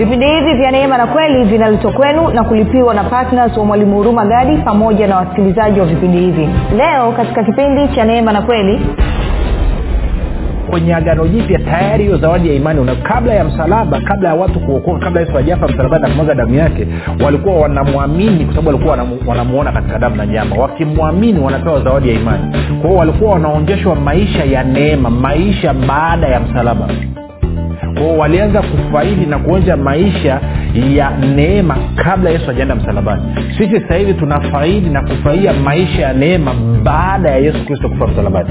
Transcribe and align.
vipindi 0.00 0.26
hivi 0.26 0.54
vya 0.54 0.70
neema 0.70 0.98
na 0.98 1.06
kweli 1.06 1.44
vinaletwa 1.44 1.92
kwenu 1.92 2.28
na 2.30 2.44
kulipiwa 2.44 2.94
na 2.94 3.04
ptns 3.04 3.56
wa 3.56 3.64
mwalimu 3.64 3.96
huruma 3.96 4.24
gadi 4.26 4.56
pamoja 4.56 5.06
na 5.06 5.16
wasikilizaji 5.16 5.80
wa 5.80 5.86
vipindi 5.86 6.18
hivi. 6.18 6.48
Leo 6.76 7.12
katika 7.12 7.44
kipindi 7.44 7.88
cha 7.88 8.04
neema 8.04 8.32
na 8.32 8.42
kweli 8.42 8.80
kwenye 10.70 10.94
agano 10.94 11.28
jipya 11.28 11.58
tayari 11.58 12.04
hiyo 12.04 12.16
zawadi 12.16 12.48
ya 12.48 12.54
imani 12.54 12.80
una 12.80 12.94
kabla 12.94 13.34
ya 13.34 13.44
msalaba 13.44 14.00
kabla 14.00 14.28
ya 14.28 14.34
watu 14.34 14.60
kuokoka 14.60 14.98
kabla 14.98 15.20
yesu 15.20 15.38
ajafa 15.38 15.68
msalabani 15.68 16.02
na 16.02 16.08
kumwaga 16.08 16.34
damu 16.34 16.54
yake 16.54 16.86
walikuwa 17.24 17.54
wanamwamini 17.56 18.44
kwa 18.44 18.54
sababu 18.54 18.68
walikuwa 18.68 19.06
wanamuona 19.26 19.72
katika 19.72 19.98
damu 19.98 20.16
na 20.16 20.26
nyama 20.26 20.56
wakimwamini 20.56 21.38
wanapewa 21.40 21.80
zawadi 21.80 22.08
ya 22.08 22.14
imani. 22.14 22.44
Kwa 22.80 22.88
hiyo 22.90 23.00
walikuwa 23.00 23.32
wanaonyeshwa 23.32 23.94
maisha 23.96 24.44
ya 24.44 24.64
neema 24.64 25.10
maisha 25.10 25.74
baada 25.74 26.26
ya 26.28 26.40
msalaba 26.40 26.88
kwao 27.90 28.18
walianza 28.18 28.62
kufaidi 28.62 29.26
na 29.26 29.38
kuonja 29.38 29.76
maisha 29.76 30.40
ya 30.96 31.10
neema 31.10 31.76
kabla 31.96 32.30
yesu 32.30 32.50
ajaenda 32.50 32.74
msalabani. 32.74 33.22
Sisi 33.58 33.80
sasa 33.80 33.94
hivi 33.94 34.14
tunafaidi 34.14 34.90
na 34.90 35.02
kufurahia 35.02 35.52
maisha 35.52 36.02
ya 36.02 36.12
neema 36.12 36.54
baada 36.82 37.30
ya 37.30 37.36
yesu 37.36 37.64
kristo 37.66 37.88
kufa 37.88 38.06
msalabani 38.06 38.50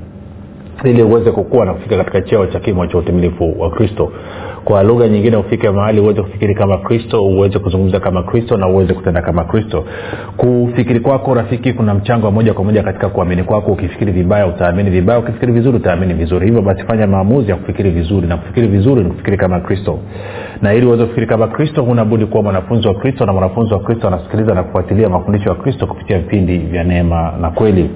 ili 0.83 1.03
uweze 1.03 1.31
kukua 1.31 1.65
na 1.65 1.73
kufika 1.73 1.97
katika 1.97 2.21
cheo 2.21 2.45
cha 2.45 2.59
kimo 2.59 2.87
cha 2.87 2.97
utimilifu 2.97 3.55
wa 3.61 3.69
kristo. 3.69 4.11
Kwa 4.65 4.83
lugha 4.83 5.07
nyingine 5.07 5.37
ufike 5.37 5.69
mahali 5.69 5.99
uweze 5.99 6.21
kufikiri 6.21 6.55
kama 6.55 6.77
kristo 6.77 7.23
uweze 7.25 7.59
kuzungumza 7.59 7.99
kama 7.99 8.23
kristo 8.23 8.57
na 8.57 8.67
uweze 8.67 8.93
kutenda 8.93 9.21
kama 9.21 9.43
kristo. 9.43 9.85
Kufikiri 10.37 10.99
kwako 10.99 11.33
rafiki 11.33 11.73
kuna 11.73 11.93
mchango 11.93 12.25
wa 12.25 12.31
moja 12.31 12.53
kwa 12.53 12.63
moja 12.63 12.83
katika 12.83 13.09
kuamini 13.09 13.43
kwako. 13.43 13.71
Ukifikiri 13.71 14.11
vibaya 14.11 14.47
utaamini 14.47 14.89
vibaya. 14.89 15.19
Ukifikiri 15.19 15.51
vizuri 15.51 15.77
utaamini 15.77 16.13
vizuri. 16.13 16.45
Hivyo 16.45 16.61
basi 16.61 16.83
fanya 16.83 17.07
maamuzi 17.07 17.49
ya 17.51 17.55
kufikiri 17.55 17.89
vizuri 17.89 18.27
na 18.27 18.37
kufikiri 18.37 18.67
vizuri 18.67 19.03
ni 19.03 19.09
kufikiri 19.09 19.37
kama 19.37 19.59
kristo. 19.59 19.99
Na 20.61 20.73
ili 20.73 20.85
uweze 20.85 21.03
kufikiri 21.03 21.27
kama 21.27 21.47
kristo 21.47 21.83
hunabudi 21.83 22.25
kuwa 22.25 22.43
mwanafunzi 22.43 22.87
wa 22.87 22.93
kristo 22.93 23.25
na 23.25 23.33
mwanafunzi 23.33 23.73
wa 23.73 23.79
kristo 23.79 24.07
anasikiliza 24.07 24.53
na 24.55 24.63
kufuatilia 24.63 25.09
mafundisho 25.09 25.49
ya 25.49 25.55
kristo 25.55 25.87
kupitia 25.87 26.19
vipindi 26.19 26.57
vya 26.57 26.83
neema 26.83 27.33
na 27.41 27.49
kweli 27.49 27.89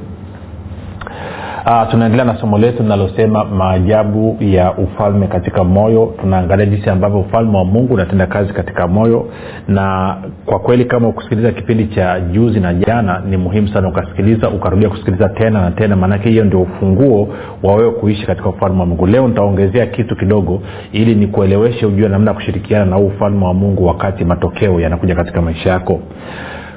Uh, 1.68 1.88
tunaendelea 1.92 2.26
na 2.26 2.36
somo 2.42 2.58
letu 2.58 2.84
linalosema 2.84 3.46
maajabu 3.46 4.38
ya 4.40 4.74
ufalme 4.78 5.28
katika 5.28 5.64
moyo. 5.64 6.14
Tunaangalia 6.22 6.66
jinsi 6.66 6.90
ambavyo 6.90 7.20
ufalme 7.20 7.58
wa 7.58 7.66
mungu 7.66 7.94
unatenda 7.94 8.28
kazi 8.28 8.54
katika 8.54 8.88
moyo. 8.88 9.28
Na 9.68 10.16
kwa 10.46 10.60
kweli 10.60 10.86
kama 10.86 11.08
ukusikiliza 11.08 11.52
kipindi 11.52 11.88
cha 11.88 12.20
juzi 12.20 12.60
na 12.60 12.74
jana 12.74 13.20
ni 13.30 13.38
muhimu 13.38 13.68
sana 13.68 13.88
ukasikiliza 13.88 14.50
ukarudia 14.50 14.90
kusikiliza 14.90 15.30
tena 15.30 15.62
na 15.62 15.72
tena. 15.72 15.96
Maanake 15.96 16.30
hiyo 16.30 16.44
ndio 16.44 16.62
ufunguo 16.62 17.30
wa 17.64 17.76
wewe 17.76 17.92
kuishi 17.92 18.26
katika 18.26 18.50
ufalme 18.50 18.80
wa 18.80 18.86
mungu. 18.86 19.06
Leo 19.08 19.28
nitaongezea 19.28 19.86
kitu 19.86 20.16
kidogo 20.16 20.62
ili 20.92 21.16
nikueleweshe 21.16 21.86
ujue 21.86 22.10
namna 22.10 22.32
ya 22.32 22.36
kushirikiana 22.36 22.86
na 22.86 22.96
huu 22.96 23.08
ufalme 23.08 23.46
wa 23.46 23.54
mungu 23.54 23.86
wakati 23.86 24.26
matokeo 24.26 24.80
yanakuja 24.80 25.16
katika 25.16 25.42
maisha 25.42 25.70
yako 25.70 26.00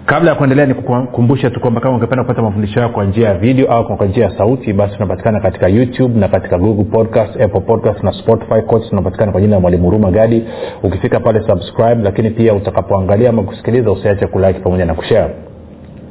kabla 0.09 0.31
ya 0.31 0.37
kuendelea 0.37 0.67
nikukumbushe 0.67 1.51
tu 1.51 1.61
kwamba 1.61 1.81
kama 1.81 1.95
ungependa 1.95 2.23
kupata 2.25 2.43
mafundisho 2.43 2.81
hayo 2.81 2.93
kwa 2.93 3.05
njia 3.05 3.29
ya 3.29 3.35
video 3.35 3.73
au 3.73 3.97
kwa 3.97 4.07
njia 4.07 4.25
ya 4.25 4.39
sauti 4.39 4.73
basi 4.73 4.95
tunapatikana 4.95 5.41
katika 5.41 5.69
youtube 5.69 6.21
na 6.21 6.29
katika 6.29 6.59
google 6.59 6.85
podcast 6.85 7.41
apple 7.41 7.61
podcast 7.61 8.03
na 8.03 8.13
spotify. 8.13 8.63
Kote 8.67 8.89
tunapatikana 8.89 9.33
kwa 9.33 9.41
jina 9.41 9.55
ya 9.55 9.61
mwalimu 9.61 9.85
huruma 9.85 10.11
gadi. 10.11 10.45
Ukifika 10.83 11.21
pale 11.21 11.41
subscribe 11.47 12.03
lakini 12.03 12.31
pia 12.31 12.55
utakapoangalia 12.55 13.31
ama 13.31 13.43
kusikiliza 13.43 13.93
usiache 13.93 14.27
kulike 14.27 14.61
pamoja 14.61 14.85
na 14.85 14.95
kushare. 14.95 15.35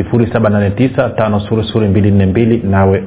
nawe 2.63 3.03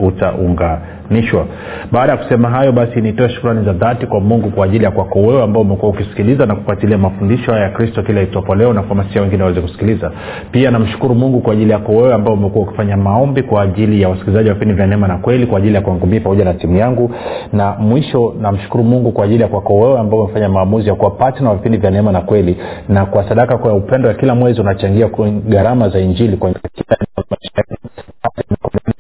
utaunganishwa 1.10 1.46
baada 1.92 2.12
ya 2.12 2.18
kusema 2.18 2.50
hayo 2.50 2.72
basi 2.72 3.00
nitoe 3.00 3.28
shukrani 3.28 3.64
za 3.64 3.72
dhati 3.72 4.06
kwa 4.06 4.20
mungu 4.20 4.50
kwa 4.50 4.64
ajili 4.64 4.84
ya 4.84 4.90
kwako 4.90 5.18
wewe 5.18 5.42
ambao 5.42 5.62
umekuwa 5.62 5.90
ukisikiliza 5.92 6.46
na 6.46 6.54
kufuatilia 6.54 6.98
mafundisho 6.98 7.52
haya 7.52 7.64
ya 7.64 7.70
kristo 7.70 8.02
kila 8.02 8.22
itopo 8.22 8.54
leo 8.54 8.72
na 8.72 8.82
kuhamasisha 8.82 9.20
wengine 9.20 9.42
waweze 9.42 9.60
kusikiliza. 9.60 10.12
Pia 10.50 10.70
namshukuru 10.70 11.14
mungu 11.14 11.40
kwa 11.40 11.52
ajili 11.52 11.70
yako 11.72 11.92
wewe 11.92 12.14
ambao 12.14 12.34
umekuwa 12.34 12.64
ukifanya 12.66 12.96
maombi 12.96 13.42
kwa 13.42 13.62
ajili 13.62 14.02
ya 14.02 14.08
wasikilizaji 14.08 14.48
wa 14.48 14.54
vipindi 14.54 14.74
vya 14.74 14.86
neema 14.86 15.08
na 15.08 15.18
kweli 15.18 15.46
kwa 15.46 15.58
ajili 15.58 15.74
ya 15.74 15.80
kwangu 15.80 16.06
pamoja 16.06 16.44
na 16.44 16.54
timu 16.54 16.76
yangu. 16.76 17.10
Na 17.52 17.72
mwisho 17.72 18.34
namshukuru 18.40 18.84
mungu 18.84 19.12
kwa 19.12 19.24
ajili 19.24 19.42
ya 19.42 19.48
kwako 19.48 19.74
wewe 19.78 19.98
ambao 19.98 20.20
umefanya 20.22 20.48
maamuzi 20.48 20.88
ya 20.88 20.94
kuwa 20.94 21.10
patna 21.10 21.48
wa 21.50 21.56
vipindi 21.56 21.78
vya 21.78 21.90
neema 21.90 22.12
na 22.12 22.20
kweli. 22.20 22.56
Na 22.88 23.06
kwa 23.06 23.28
sadaka 23.28 23.58
kwa 23.58 23.74
upendo 23.74 24.08
ya 24.08 24.14
kila 24.14 24.34
mwezi 24.34 24.60
unachangia 24.60 25.08
gharama 25.48 25.88
za 25.88 25.98
injili 25.98 26.36
kwa 26.36 26.50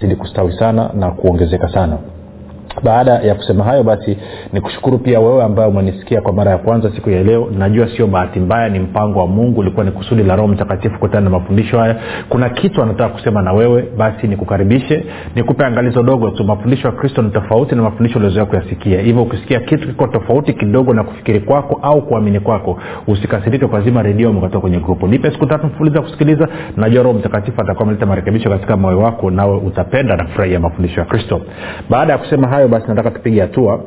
zidi 0.04 0.16
kustawi 0.16 0.52
sana 0.58 0.90
na 0.94 1.10
kuongezeka 1.10 1.68
sana 1.68 1.98
baada 2.82 3.12
ya 3.12 3.34
kusema 3.34 3.64
hayo 3.64 3.82
basi 3.82 4.18
nikushukuru 4.52 4.98
pia 4.98 5.20
wewe 5.20 5.42
ambaye 5.44 5.68
umenisikia 5.68 6.20
kwa 6.20 6.32
mara 6.32 6.50
ya 6.50 6.58
kwanza 6.58 6.90
siku 6.94 7.10
ya 7.10 7.22
leo. 7.22 7.48
Najua 7.58 7.88
sio 7.96 8.06
bahati 8.06 8.40
mbaya 8.40 8.68
ni 8.68 8.78
mpango 8.78 9.18
wa 9.18 9.26
mungu 9.26 9.60
ulikuwa 9.60 9.84
ni 9.84 9.90
kusudi 9.90 10.22
la 10.22 10.36
roho 10.36 10.48
mtakatifu 10.48 10.98
kutana 10.98 11.20
na 11.24 11.30
mafundisho 11.30 11.78
haya. 11.78 11.96
Kuna 12.28 12.48
kitu 12.48 12.82
anataka 12.82 13.08
kusema 13.14 13.42
na 13.42 13.52
wewe 13.52 13.84
basi 13.96 14.26
nikukaribishe. 14.26 15.04
Nikupe 15.34 15.64
angalizo 15.64 16.02
dogo 16.02 16.30
tu 16.30 16.44
mafundisho 16.44 16.88
ya 16.88 16.94
kristo 16.94 17.22
ni 17.22 17.30
tofauti 17.30 17.74
na 17.74 17.82
mafundisho 17.82 18.18
uliozoea 18.18 18.46
kuyasikia. 18.46 19.00
Hivyo 19.00 19.22
ukisikia 19.22 19.60
kitu 19.60 19.88
kiko 19.88 20.06
tofauti 20.06 20.52
kidogo 20.52 20.94
na 20.94 21.04
kufikiri 21.04 21.40
kwako 21.40 21.78
au 21.82 22.02
kuamini 22.02 22.40
kwako 22.40 22.78
usikasirike 23.06 23.66
kwa 23.66 23.80
zima 23.80 24.02
redio 24.02 24.30
umekatoka 24.30 24.60
kwenye 24.60 24.78
grupu 24.78 25.06
nipe 25.06 25.30
siku 25.30 25.46
tatu 25.46 25.66
mfuliza 25.66 26.00
kusikiliza. 26.02 26.48
Najua 26.76 27.02
roho 27.02 27.18
mtakatifu 27.18 27.60
atakuwa 27.60 27.82
ameleta 27.82 28.06
marekebisho 28.06 28.50
katika 28.50 28.76
moyo 28.76 28.98
wako 28.98 29.30
nawe 29.30 29.56
utapenda 29.56 30.16
na 30.16 30.24
kufurahia 30.24 30.60
mafundisho 30.60 31.00
ya 31.00 31.06
kristo. 31.06 31.40
Baada 31.90 32.12
ya 32.12 32.18
kusema 32.18 32.48
hayo 32.48 32.63
basi 32.68 32.88
nataka 32.88 33.10
tupige 33.10 33.40
hatua. 33.40 33.80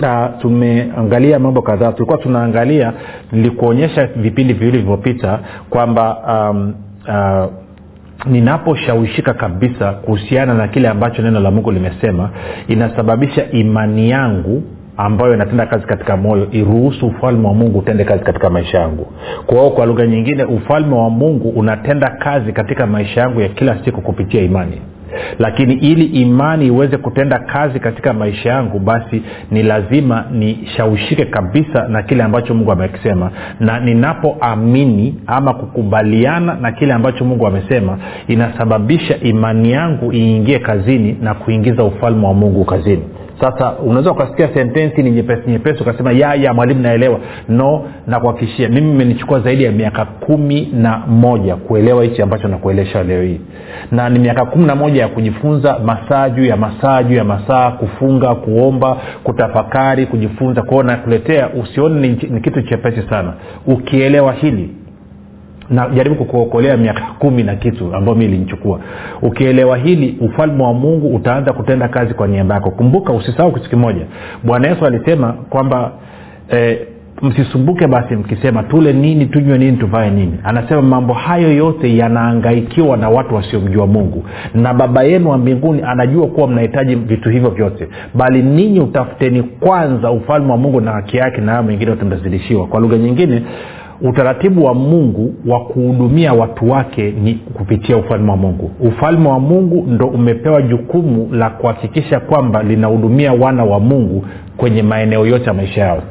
Na 0.00 0.28
tumeangalia 0.28 1.38
mambo 1.38 1.62
kadhaa. 1.62 1.92
Tulikuwa 1.92 2.18
tunaangalia 2.18 2.92
nilikuonyesha 3.32 4.06
vipindi 4.06 4.52
viwili 4.52 4.70
vilivyopita 4.78 5.40
kwamba 5.70 6.16
um, 6.50 6.74
uh, 7.08 7.52
ninaposhawishika 8.26 9.34
kabisa 9.34 9.92
kuhusiana 9.92 10.54
na 10.54 10.68
kile 10.68 10.88
ambacho 10.88 11.22
neno 11.22 11.40
la 11.40 11.50
mungu 11.50 11.72
limesema 11.72 12.30
inasababisha 12.68 13.50
imani 13.50 14.10
yangu 14.10 14.62
ambayo 14.96 15.34
inatenda 15.34 15.66
kazi 15.66 15.86
katika 15.86 16.16
moyo 16.16 16.48
iruhusu 16.52 17.06
ufalme 17.06 17.48
wa 17.48 17.54
mungu 17.54 17.78
utende 17.78 18.04
kazi 18.04 18.24
katika 18.24 18.50
maisha 18.50 18.78
yangu. 18.78 19.06
Kwa 19.46 19.58
hiyo 19.58 19.70
kwa 19.70 19.86
lugha 19.86 20.06
nyingine 20.06 20.44
ufalme 20.44 20.94
wa 20.94 21.10
mungu 21.10 21.48
unatenda 21.48 22.10
kazi 22.10 22.52
katika 22.52 22.86
maisha 22.86 23.20
yangu 23.20 23.40
ya 23.40 23.48
kila 23.48 23.84
siku 23.84 24.00
kupitia 24.00 24.42
imani 24.42 24.80
lakini 25.38 25.74
ili 25.74 26.04
imani 26.04 26.66
iweze 26.66 26.96
kutenda 26.96 27.38
kazi 27.38 27.80
katika 27.80 28.12
maisha 28.12 28.48
yangu 28.50 28.78
basi 28.78 29.22
ni 29.50 29.62
lazima 29.62 30.24
nishawishike 30.32 31.24
kabisa 31.24 31.88
na 31.88 32.02
kile 32.02 32.22
ambacho 32.22 32.54
mungu 32.54 32.72
amekisema. 32.72 33.30
Na 33.60 33.80
ninapoamini 33.80 35.14
ama 35.26 35.54
kukubaliana 35.54 36.54
na 36.54 36.72
kile 36.72 36.92
ambacho 36.92 37.24
mungu 37.24 37.46
amesema 37.46 37.98
inasababisha 38.28 39.20
imani 39.20 39.72
yangu 39.72 40.12
iingie 40.12 40.58
kazini 40.58 41.16
na 41.22 41.34
kuingiza 41.34 41.84
ufalme 41.84 42.26
wa 42.26 42.34
mungu 42.34 42.64
kazini 42.64 43.02
sasa 43.40 43.72
unaweza 43.72 44.10
ukasikia 44.12 44.48
sentensi 44.54 45.02
ni 45.02 45.10
nyepesi 45.10 45.50
nyepesi 45.50 45.82
ukasema 45.82 46.12
ya 46.12 46.34
ya 46.34 46.54
mwalimu 46.54 46.80
naelewa. 46.82 47.20
No 47.48 47.84
nakuhakikishia 48.06 48.68
mimi 48.68 48.90
imenichukua 48.90 49.40
zaidi 49.40 49.64
ya 49.64 49.72
miaka 49.72 50.04
kumi 50.04 50.68
na 50.72 50.98
moja 50.98 51.56
kuelewa 51.56 52.04
hichi 52.04 52.22
ambacho 52.22 52.48
nakuelesha 52.48 53.02
leo 53.02 53.22
hii. 53.22 53.40
Na 53.92 54.08
ni 54.08 54.18
miaka 54.18 54.44
kumi 54.44 54.64
na 54.66 54.74
moja 54.74 55.02
ya 55.02 55.08
kujifunza 55.08 55.78
masaa 55.78 56.28
juu 56.30 56.44
ya 56.44 56.56
masaa 56.56 57.02
juu 57.02 57.14
ya 57.16 57.24
masaa 57.24 57.70
kufunga 57.70 58.34
kuomba 58.34 58.96
kutafakari 59.24 60.06
kujifunza. 60.06 60.62
Kwao 60.62 60.82
nakuletea 60.82 61.48
usione 61.48 62.08
ni, 62.08 62.28
ni 62.30 62.40
kitu 62.40 62.62
chepesi 62.62 63.02
sana. 63.10 63.32
Ukielewa 63.66 64.32
hili 64.32 64.70
na 65.70 65.88
jaribu 65.88 66.16
kukuokolea 66.16 66.76
miaka 66.76 67.00
kumi 67.18 67.42
na 67.42 67.54
kitu 67.56 67.94
ambayo 67.94 68.18
mi 68.18 68.24
ilinichukua 68.24 68.80
ukielewa 69.22 69.76
hili 69.76 70.18
ufalme 70.20 70.62
wa 70.62 70.74
mungu 70.74 71.14
utaanza 71.16 71.52
kutenda 71.52 71.88
kazi 71.88 72.14
kwa 72.14 72.26
niaba 72.28 72.54
yako. 72.54 72.70
Kumbuka 72.70 73.12
usisahau 73.12 73.52
kitu 73.52 73.70
kimoja. 73.70 74.02
Bwana 74.44 74.68
yesu 74.68 74.86
alisema 74.86 75.32
kwamba 75.32 75.92
eh, 76.50 76.78
msisumbuke 77.22 77.86
basi 77.86 78.16
mkisema 78.16 78.62
tule 78.62 78.92
nini 78.92 79.26
tunywe 79.26 79.58
nini 79.58 79.76
tuvae 79.76 80.10
nini. 80.10 80.34
Anasema 80.44 80.82
mambo 80.82 81.14
hayo 81.14 81.52
yote 81.52 81.96
yanaangaikiwa 81.96 82.96
na 82.96 83.08
watu 83.08 83.34
wasiomjua 83.34 83.86
mungu. 83.86 84.24
Na 84.54 84.74
baba 84.74 85.02
yenu 85.02 85.30
wa 85.30 85.38
mbinguni 85.38 85.82
anajua 85.82 86.26
kuwa 86.26 86.48
mnahitaji 86.48 86.94
vitu 86.94 87.30
hivyo 87.30 87.50
vyote. 87.50 87.88
Bali 88.14 88.42
ninyi 88.42 88.80
utafuteni 88.80 89.42
kwanza 89.42 90.10
ufalme 90.10 90.50
wa 90.52 90.58
mungu 90.58 90.80
na 90.80 90.92
haki 90.92 91.16
yake 91.16 91.40
na 91.40 91.52
hayo 91.52 91.64
mengine 91.64 91.90
yote 91.90 92.56
kwa 92.70 92.80
lugha 92.80 92.98
nyingine 92.98 93.42
utaratibu 94.00 94.64
wa 94.64 94.74
mungu 94.74 95.34
wa 95.46 95.60
kuhudumia 95.60 96.32
watu 96.32 96.70
wake 96.70 97.10
ni 97.10 97.34
kupitia 97.34 97.96
ufalme 97.96 98.30
wa 98.30 98.36
mungu. 98.36 98.70
Ufalme 98.80 99.28
wa 99.28 99.40
mungu 99.40 99.84
ndo 99.88 100.06
umepewa 100.06 100.62
jukumu 100.62 101.28
la 101.32 101.50
kuhakikisha 101.50 102.20
kwamba 102.20 102.62
linahudumia 102.62 103.32
wana 103.32 103.64
wa 103.64 103.80
mungu 103.80 104.24
kwenye 104.56 104.82
maeneo 104.82 105.26
yote 105.26 105.44
ya 105.44 105.54
maisha 105.54 105.80
yao 105.80 106.02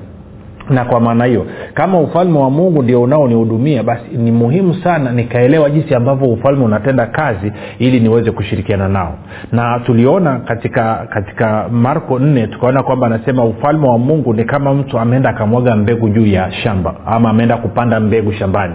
na 0.69 0.86
kwa 0.86 1.00
maana 1.00 1.25
hiyo 1.25 1.46
kama 1.74 2.00
ufalme 2.00 2.40
wa 2.40 2.50
mungu 2.50 2.84
ndio 2.84 3.02
unaonihudumia 3.02 3.84
basi 3.84 4.18
ni 4.18 4.31
muhimu 4.31 4.74
sana 4.75 5.12
nikaelewa 5.12 5.69
jinsi 5.69 5.96
ambavyo 5.96 6.28
ufalme 6.28 6.66
unatenda 6.66 7.06
kazi 7.06 7.52
ili 7.80 8.00
niweze 8.00 8.31
kushirikiana 8.31 8.88
nao. 8.88 9.14
Na 9.52 9.80
tuliona 9.86 10.40
katika 10.40 11.08
katika 11.10 11.69
marko 11.69 12.19
nne 12.19 12.48
tukaona 12.48 12.84
kwamba 12.84 13.08
anasema 13.08 13.46
ufalme 13.46 13.88
wa 13.88 13.98
mungu 13.98 14.34
ni 14.34 14.44
kama 14.46 14.74
mtu 14.74 15.00
ameenda 15.00 15.30
akamwaga 15.30 15.75
mbegu 15.75 16.10
juu 16.10 16.25
ya 16.25 16.52
shamba 16.52 16.96
ama 17.06 17.30
ameenda 17.30 17.58
kupanda 17.58 18.00
mbegu 18.00 18.31
shambani. 18.34 18.74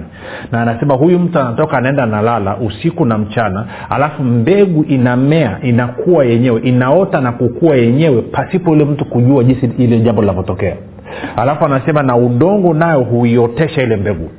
Na 0.52 0.62
anasema 0.62 0.94
huyu 0.94 1.18
mtu 1.18 1.38
anatoka 1.38 1.78
anaenda 1.78 2.06
nalala 2.06 2.56
usiku 2.56 3.04
na 3.04 3.18
mchana 3.18 3.66
alafu 3.90 4.22
mbegu 4.24 4.84
inamea 4.88 5.58
inakuwa 5.62 6.24
yenyewe 6.24 6.60
inaota 6.60 7.20
na 7.20 7.32
kukua 7.32 7.76
yenyewe 7.76 8.22
pasipo 8.22 8.70
yule 8.70 8.84
mtu 8.84 9.04
kujua 9.04 9.44
jinsi 9.44 9.70
ile 9.78 10.00
jambo 10.00 10.20
linavyotokea 10.22 10.76
alafu 11.36 11.64
anasema 11.64 12.02
na 12.02 12.16
udongo 12.16 12.74
nayo 12.74 13.00
huiotesha 13.00 13.82
ile 13.82 13.96
mbegu. 13.96 14.30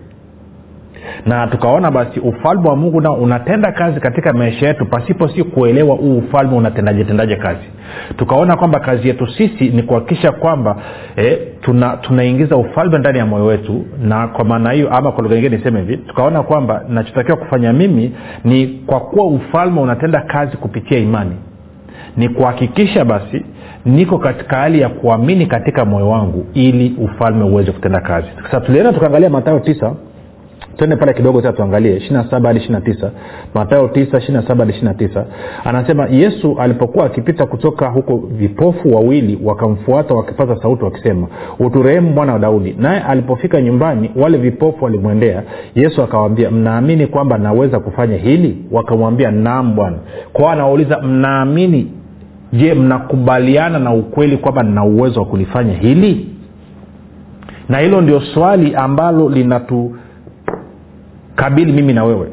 Na 1.26 1.48
tukaona 1.48 1.92
basi 1.92 2.20
ufalme 2.20 2.70
wa 2.70 2.76
mungu 2.76 3.02
nao 3.02 3.14
unatenda 3.14 3.72
kazi 3.72 4.00
katika 4.00 4.34
maisha 4.34 4.68
yetu 4.68 4.86
pasipo 4.86 5.28
si 5.28 5.44
kuelewa 5.44 5.96
huu 5.96 6.18
ufalme 6.18 6.56
unatendajetendaje 6.56 7.36
kazi. 7.36 7.66
Tukaona 8.18 8.56
kwamba 8.58 8.80
kazi 8.80 9.08
yetu 9.08 9.28
sisi 9.28 9.70
ni 9.70 9.84
kuhakikisha 9.84 10.32
kwamba 10.32 10.76
eh, 11.16 11.38
tuna 11.62 11.98
tunaingiza 11.98 12.58
ufalme 12.58 12.98
ndani 12.98 13.18
ya 13.18 13.26
moyo 13.26 13.46
wetu. 13.46 13.86
Na 14.02 14.28
kwa 14.28 14.46
maana 14.46 14.72
hiyo 14.72 14.90
ama 14.94 15.12
kwa 15.12 15.24
lugha 15.24 15.36
nyingine 15.36 15.58
niseme 15.58 15.80
hivi 15.80 15.98
tukaona 15.98 16.44
kwamba 16.44 16.82
nachotakiwa 16.90 17.38
kufanya 17.38 17.74
mimi 17.74 18.12
ni 18.44 18.68
kwa 18.68 19.00
kuwa 19.00 19.26
ufalme 19.28 19.82
unatenda 19.82 20.22
kazi 20.22 20.58
kupitia 20.58 21.00
imani 21.00 21.36
ni 22.18 22.30
kuhakikisha 22.30 23.06
basi 23.06 23.46
niko 23.86 24.18
katika 24.18 24.56
hali 24.58 24.82
ya 24.82 24.90
kuamini 24.90 25.46
katika 25.46 25.86
moyo 25.86 26.10
wangu 26.10 26.46
ili 26.54 26.96
ufalme 27.02 27.44
uweze 27.44 27.72
kutenda 27.72 28.00
kazi. 28.02 28.28
Sasa 28.44 28.62
tulienda 28.62 28.94
tukaangalia 28.94 29.30
matayo 29.30 29.60
tisa. 29.60 29.94
Twende 30.78 30.96
pale 30.96 31.14
kidogo 31.14 31.42
sasa 31.42 31.54
tuangalie 31.54 31.98
ishirina 31.98 32.24
hadi 32.24 32.60
ishirina 32.60 32.82
matayo 33.54 33.88
tisa. 33.88 34.20
Hadi 34.48 34.72
ishirina 34.72 35.26
anasema 35.64 36.08
yesu 36.08 36.56
alipokuwa 36.60 37.06
akipita 37.06 37.46
kutoka 37.46 37.88
huko 37.88 38.18
vipofu 38.32 38.96
wawili 38.96 39.40
wakamfuata 39.44 40.14
wakipaza 40.14 40.56
sauti 40.62 40.84
wakisema 40.84 41.28
uturehemu 41.60 42.10
mwana 42.10 42.34
wa 42.34 42.40
daudi. 42.40 42.76
Naye 42.80 43.00
alipofika 43.00 43.62
nyumbani 43.62 44.12
wale 44.16 44.38
vipofu 44.38 44.86
walimwendea. 44.86 45.44
Yesu 45.76 46.04
akawaambia 46.04 46.52
mnaamini 46.52 47.08
kwamba 47.08 47.38
naweza 47.38 47.80
kufanya 47.80 48.18
hili? 48.18 48.58
Wakamwambia 48.72 49.32
naam 49.32 49.76
bwana. 49.76 49.98
Kwao 50.34 50.50
anawauliza 50.50 51.02
mnaamini 51.02 51.92
je 52.54 52.74
mnakubaliana 52.74 53.80
na 53.80 53.94
ukweli 53.94 54.38
kwamba 54.38 54.64
nina 54.64 54.84
uwezo 54.84 55.20
wa 55.20 55.26
kulifanya 55.26 55.74
hili? 55.74 56.30
Na 57.70 57.78
hilo 57.80 58.02
ndio 58.02 58.22
swali 58.22 58.76
ambalo 58.76 59.30
linatukabili 59.30 61.72
mimi 61.72 61.94
na 61.94 62.04
wewe. 62.04 62.28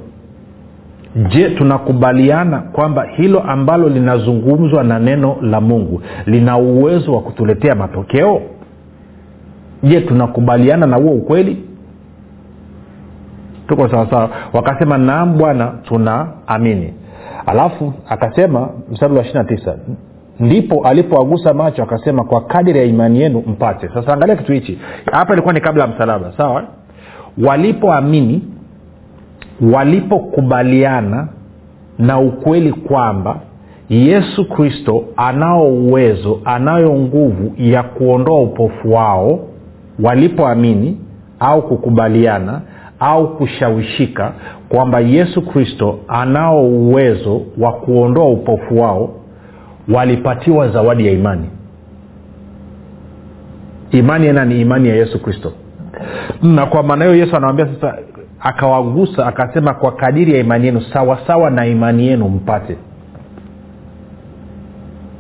Je 1.29 1.51
tunakubaliana 1.51 2.59
kwamba 2.61 3.05
hilo 3.05 3.41
ambalo 3.41 3.89
linazungumzwa 3.89 4.85
na 4.85 4.99
neno 4.99 5.37
la 5.43 5.61
mungu 5.61 6.03
lina 6.27 6.59
uwezo 6.59 7.13
wa 7.13 7.21
kutuletea 7.23 7.75
matokeo? 7.75 8.43
Je 9.83 10.01
tunakubaliana 10.01 10.87
na 10.87 10.97
huo 10.97 11.13
ukweli? 11.13 11.65
Tuko 13.69 13.89
sawasawa 13.89 14.31
wakasema 14.53 14.99
naam 14.99 15.39
bwana 15.39 15.67
tunaamini. 15.89 16.95
Alafu 17.47 17.93
akasema 18.09 18.69
mstari 18.93 19.15
wa 19.15 19.21
ishirina 19.23 19.45
tisa 19.45 19.79
ndipo 20.41 20.87
alipoagusa 20.87 21.55
macho 21.55 21.83
akasema 21.83 22.25
kwa 22.25 22.41
kadiri 22.41 22.79
ya 22.79 22.85
imani 22.85 23.21
yenu 23.21 23.43
mpate. 23.47 23.89
Sasa 23.95 24.13
angalia 24.13 24.37
kitu 24.37 24.53
hichi. 24.53 24.79
Hapa 25.13 25.33
ilikuwa 25.33 25.55
ni 25.55 25.61
kabla 25.61 25.85
ya 25.85 25.91
msalaba 25.91 26.33
sawa? 26.37 26.65
Walipoamini 27.47 28.43
walipokubaliana 29.73 31.29
na 31.99 32.19
ukweli 32.21 32.73
kwamba 32.73 33.41
yesu 33.89 34.49
kristo 34.49 35.05
anao 35.17 35.69
uwezo 35.69 36.41
anayo 36.45 36.95
nguvu 36.95 37.53
ya 37.59 37.83
kuondoa 37.83 38.41
upofu 38.41 38.93
wao 38.93 39.39
walipoamini 40.03 40.99
au 41.41 41.63
kukubaliana 41.63 42.61
au 43.01 43.37
kushawishika 43.37 44.33
kwamba 44.69 45.01
yesu 45.01 45.43
kristo 45.43 45.99
anao 46.09 46.67
uwezo 46.69 47.41
wa 47.59 47.73
kuondoa 47.73 48.29
upofu 48.29 48.81
wao 48.81 49.11
walipatiwa 49.93 50.69
zawadi 50.69 51.07
ya 51.07 51.13
imani. 51.13 51.47
Imani 53.91 54.27
ya 54.27 54.33
nani? 54.33 54.61
Imani 54.61 54.89
ya 54.89 54.97
yesu 54.97 55.23
kristo. 55.23 55.53
Na 56.43 56.67
kwa 56.67 56.83
maana 56.83 57.05
hiyo 57.05 57.17
yesu 57.17 57.37
anawambia 57.37 57.67
sasa 57.67 57.99
akawagusa 58.41 59.27
akasema 59.27 59.75
kwa 59.75 59.93
kadiri 59.93 60.33
ya 60.33 60.39
imani 60.41 60.67
yenu 60.67 60.81
sawasawa 60.81 61.51
na 61.51 61.67
imani 61.67 62.07
yenu 62.07 62.29
mpate. 62.29 62.77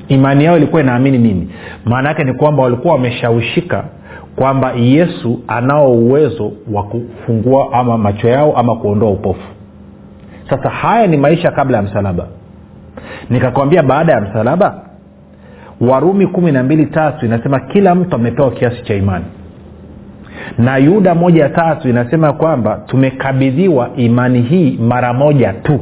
Imani 0.08 0.44
yao 0.44 0.56
ilikuwa 0.56 0.82
inaamini 0.82 1.18
nini? 1.18 1.50
Maana 1.84 2.08
yake 2.08 2.24
ni 2.24 2.32
kwamba 2.34 2.62
walikuwa 2.62 2.94
wameshawishika 2.94 3.84
kwamba 4.36 4.72
yesu 4.72 5.40
anao 5.48 5.92
uwezo 5.92 6.52
wa 6.72 6.82
kufungua 6.82 7.72
ama 7.72 7.98
macho 7.98 8.28
yao 8.28 8.56
ama 8.56 8.76
kuondoa 8.76 9.10
upofu. 9.10 9.48
Sasa 10.50 10.68
haya 10.68 11.06
ni 11.06 11.16
maisha 11.16 11.50
kabla 11.50 11.76
ya 11.76 11.82
msalaba 11.82 12.26
nikakwambia 13.30 13.82
baada 13.82 14.12
ya 14.12 14.20
msalaba 14.20 14.82
warumi 15.80 16.26
kumi 16.26 16.52
na 16.52 16.62
mbili 16.62 16.86
tatu 16.86 17.26
inasema 17.26 17.60
kila 17.60 17.94
mtu 17.94 18.16
amepewa 18.16 18.50
kiasi 18.50 18.82
cha 18.82 18.94
imani. 18.94 19.24
Na 20.58 20.76
yuda 20.76 21.14
moja 21.14 21.48
tatu 21.48 21.88
inasema 21.88 22.32
kwamba 22.32 22.82
tumekabidhiwa 22.86 23.90
imani 23.96 24.42
hii 24.42 24.78
mara 24.82 25.12
moja 25.12 25.52
tu. 25.52 25.80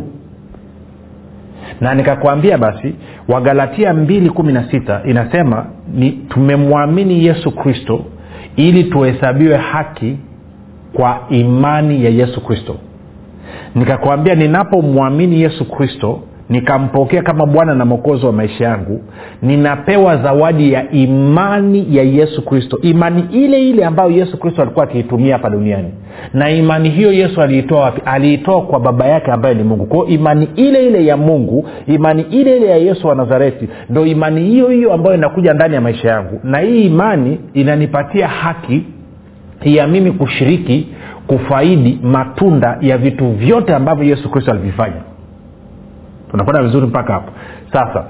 Na 1.80 1.94
nikakwambia 1.94 2.58
basi 2.58 2.94
wagalatia 3.28 3.94
mbili 3.94 4.30
kumi 4.30 4.52
na 4.52 4.70
sita 4.70 5.00
inasema 5.04 5.66
ni 5.94 6.10
tumemwamini 6.10 7.26
yesu 7.26 7.50
kristo 7.50 8.04
ili 8.56 8.84
tuhesabiwe 8.84 9.56
haki 9.56 10.16
kwa 10.92 11.20
imani 11.30 12.04
ya 12.04 12.10
yesu 12.10 12.40
kristo. 12.44 12.76
Nikakwambia 13.74 14.34
ninapomwamini 14.34 15.42
yesu 15.42 15.64
kristo 15.70 16.20
nikampokea 16.50 17.22
kama 17.22 17.46
bwana 17.46 17.74
na 17.74 17.84
mwokozi 17.84 18.26
wa 18.26 18.32
maisha 18.32 18.64
yangu. 18.64 19.00
Ninapewa 19.42 20.16
zawadi 20.16 20.72
ya 20.72 20.90
imani 20.90 21.86
ya 21.96 22.02
yesu 22.02 22.44
kristo. 22.44 22.78
Imani 22.82 23.24
ile 23.32 23.68
ile 23.68 23.84
ambayo 23.84 24.10
yesu 24.10 24.38
kristo 24.38 24.62
alikuwa 24.62 24.84
akiitumia 24.84 25.32
hapa 25.32 25.50
duniani. 25.50 25.88
Na 26.34 26.50
imani 26.50 26.88
hiyo 26.90 27.12
yesu 27.12 27.42
aliitoa 27.42 27.80
wapi? 27.80 28.02
Aliitoa 28.04 28.62
kwa 28.62 28.80
baba 28.80 29.06
yake 29.06 29.30
ambaye 29.30 29.54
ni 29.54 29.62
mungu. 29.62 29.86
Kwao 29.86 30.06
imani 30.06 30.48
ile 30.56 30.86
ile 30.86 31.06
ya 31.06 31.16
mungu 31.16 31.68
imani 31.86 32.22
ile 32.30 32.56
ile 32.56 32.66
ya 32.66 32.76
yesu 32.76 33.06
wa 33.08 33.14
nazareti 33.14 33.68
ndo 33.90 34.06
imani 34.06 34.40
hiyo 34.44 34.68
hiyo 34.68 34.92
ambayo 34.92 35.16
inakuja 35.16 35.54
ndani 35.54 35.74
ya 35.74 35.80
maisha 35.80 36.08
yangu. 36.08 36.40
Na 36.44 36.58
hii 36.58 36.84
imani 36.86 37.40
inanipatia 37.54 38.28
haki 38.28 38.82
ya 39.64 39.86
mimi 39.86 40.12
kushiriki 40.12 40.88
kufaidi 41.26 41.98
matunda 42.02 42.78
ya 42.80 42.98
vitu 42.98 43.28
vyote 43.30 43.74
ambavyo 43.74 44.04
yesu 44.04 44.30
kristo 44.30 44.50
alivifanya 44.50 45.07
tunakwenda 46.30 46.62
vizuri 46.62 46.86
mpaka 46.86 47.12
hapo. 47.12 47.32
Sasa 47.72 48.04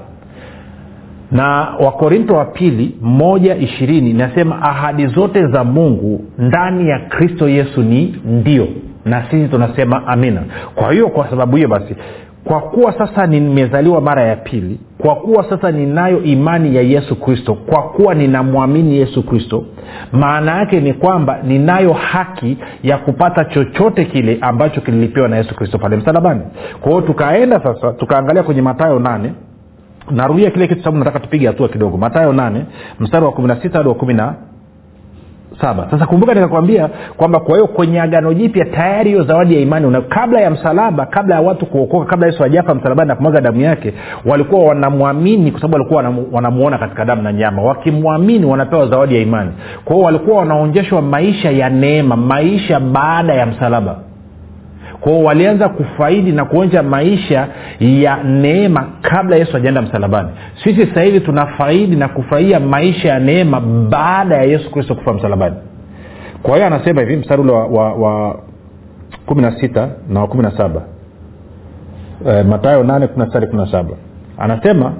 na 1.31 1.67
wakorinto 1.79 2.35
wa 2.35 2.45
pili 2.45 2.95
moja 3.01 3.55
ishirini 3.55 4.09
inasema 4.09 4.61
ahadi 4.61 5.07
zote 5.07 5.47
za 5.47 5.63
mungu 5.63 6.25
ndani 6.37 6.89
ya 6.89 6.99
kristo 6.99 7.49
yesu 7.49 7.81
ni 7.81 8.15
ndio. 8.25 8.67
Na 9.05 9.23
sisi 9.31 9.47
tunasema 9.47 10.07
amina. 10.07 10.43
Kwa 10.75 10.91
hiyo 10.93 11.09
kwa 11.09 11.29
sababu 11.29 11.55
hiyo 11.55 11.67
basi 11.69 11.95
kwa 12.49 12.61
kuwa 12.61 12.97
sasa 12.97 13.27
nimezaliwa 13.27 14.01
mara 14.01 14.21
ya 14.23 14.35
pili 14.35 14.79
kwa 14.97 15.15
kuwa 15.15 15.49
sasa 15.49 15.71
ninayo 15.71 16.23
imani 16.23 16.75
ya 16.75 16.81
yesu 16.81 17.15
kristo 17.15 17.53
kwa 17.53 17.83
kuwa 17.83 18.15
ninamwamini 18.15 18.97
yesu 18.97 19.23
kristo 19.23 19.65
maana 20.11 20.57
yake 20.57 20.79
ni 20.79 20.93
kwamba 20.93 21.39
ninayo 21.43 21.93
haki 21.93 22.57
ya 22.83 22.97
kupata 22.97 23.45
chochote 23.45 24.05
kile 24.05 24.37
ambacho 24.41 24.81
kililipiwa 24.81 25.27
na 25.27 25.37
yesu 25.37 25.55
kristo 25.55 25.77
pale 25.77 25.95
msalabani. 25.95 26.41
Kwa 26.81 26.91
hiyo 26.91 27.01
tukaenda 27.01 27.59
sasa 27.63 27.93
tukaangalia 27.93 28.43
kwenye 28.43 28.61
matayo 28.61 28.99
nane. 28.99 29.33
Narudia 30.11 30.51
kile 30.51 30.67
kitu 30.67 30.79
sababu 30.83 30.97
nataka 30.97 31.19
tupige 31.19 31.47
hatua 31.47 31.69
kidogo. 31.69 31.97
Matayo 31.97 32.33
nane 32.33 32.65
mstari 32.99 33.25
wa 33.25 33.31
kumi 33.31 33.47
na 33.47 33.61
sita 33.61 33.77
hadi 33.77 33.89
wa 33.89 33.95
kumi 33.95 34.13
na 34.13 34.35
saba. 35.61 35.87
Sasa 35.91 36.05
kumbuka 36.05 36.33
nikakwambia 36.33 36.89
kwamba 37.17 37.39
kwa 37.39 37.53
hiyo 37.55 37.67
kwenye 37.67 38.01
agano 38.01 38.33
jipya 38.33 38.65
tayari 38.65 39.09
hiyo 39.09 39.23
zawadi 39.23 39.55
ya 39.55 39.61
imani 39.61 39.85
una, 39.85 40.01
kabla 40.01 40.41
ya 40.41 40.49
msalaba 40.51 41.05
kabla 41.05 41.35
ya 41.35 41.41
watu 41.41 41.65
kuokoka 41.65 42.05
kabla 42.05 42.27
yesu 42.27 42.43
ajafa 42.43 42.75
msalabani 42.75 43.07
na 43.07 43.15
kumwaga 43.15 43.41
damu 43.41 43.61
yake 43.61 43.93
walikuwa 44.25 44.65
wanamwamini 44.65 45.51
kwa 45.51 45.61
sababu 45.61 45.73
walikuwa 45.93 46.25
wanamuona 46.31 46.77
katika 46.77 47.05
damu 47.05 47.21
na 47.21 47.33
nyama 47.33 47.61
wakimwamini 47.61 48.45
wanapewa 48.45 48.87
zawadi 48.87 49.15
ya 49.15 49.21
imani. 49.21 49.51
Kwa 49.85 49.95
hiyo 49.95 50.05
walikuwa 50.05 50.37
wanaonyeshwa 50.37 51.01
maisha 51.01 51.51
ya 51.51 51.69
neema 51.69 52.15
maisha 52.17 52.79
baada 52.79 53.33
ya 53.33 53.45
msalaba 53.45 53.95
kwao 54.99 55.23
walianza 55.23 55.69
kufaidi 55.69 56.31
na 56.31 56.45
kuonja 56.45 56.83
maisha 56.83 57.47
ya 57.79 58.23
neema 58.23 58.87
kabla 59.01 59.35
yesu 59.35 59.57
ajaenda 59.57 59.81
msalabani. 59.81 60.29
Sisi 60.63 60.85
sasa 60.87 61.01
hivi 61.01 61.19
tunafaidi 61.19 61.95
na 61.95 62.07
kufurahia 62.07 62.59
maisha 62.59 63.09
ya 63.09 63.19
neema 63.19 63.59
baada 63.89 64.35
ya 64.35 64.43
yesu 64.43 64.71
kristo 64.71 64.95
kufa 64.95 65.13
msalabani. 65.13 65.55
Kwa 66.43 66.53
hiyo 66.55 66.67
anasema 66.67 67.01
hivi 67.01 67.15
mstari 67.17 67.41
ule 67.41 67.51
wa, 67.51 67.65
wa, 67.67 67.93
wa 67.93 68.39
kumi 69.25 69.41
na 69.41 69.59
sita 69.59 69.89
na 70.09 70.19
wa 70.21 70.27
kumi 70.27 70.43
na 70.43 70.57
saba 70.57 70.81
e, 72.29 72.43
matayo 72.43 72.83
nane 72.83 73.07
kumi 73.07 73.25
na 73.25 73.31
sita 73.33 73.47
kumi 73.47 73.61
na 73.61 73.71
saba 73.71 73.93
anasema 74.37 74.93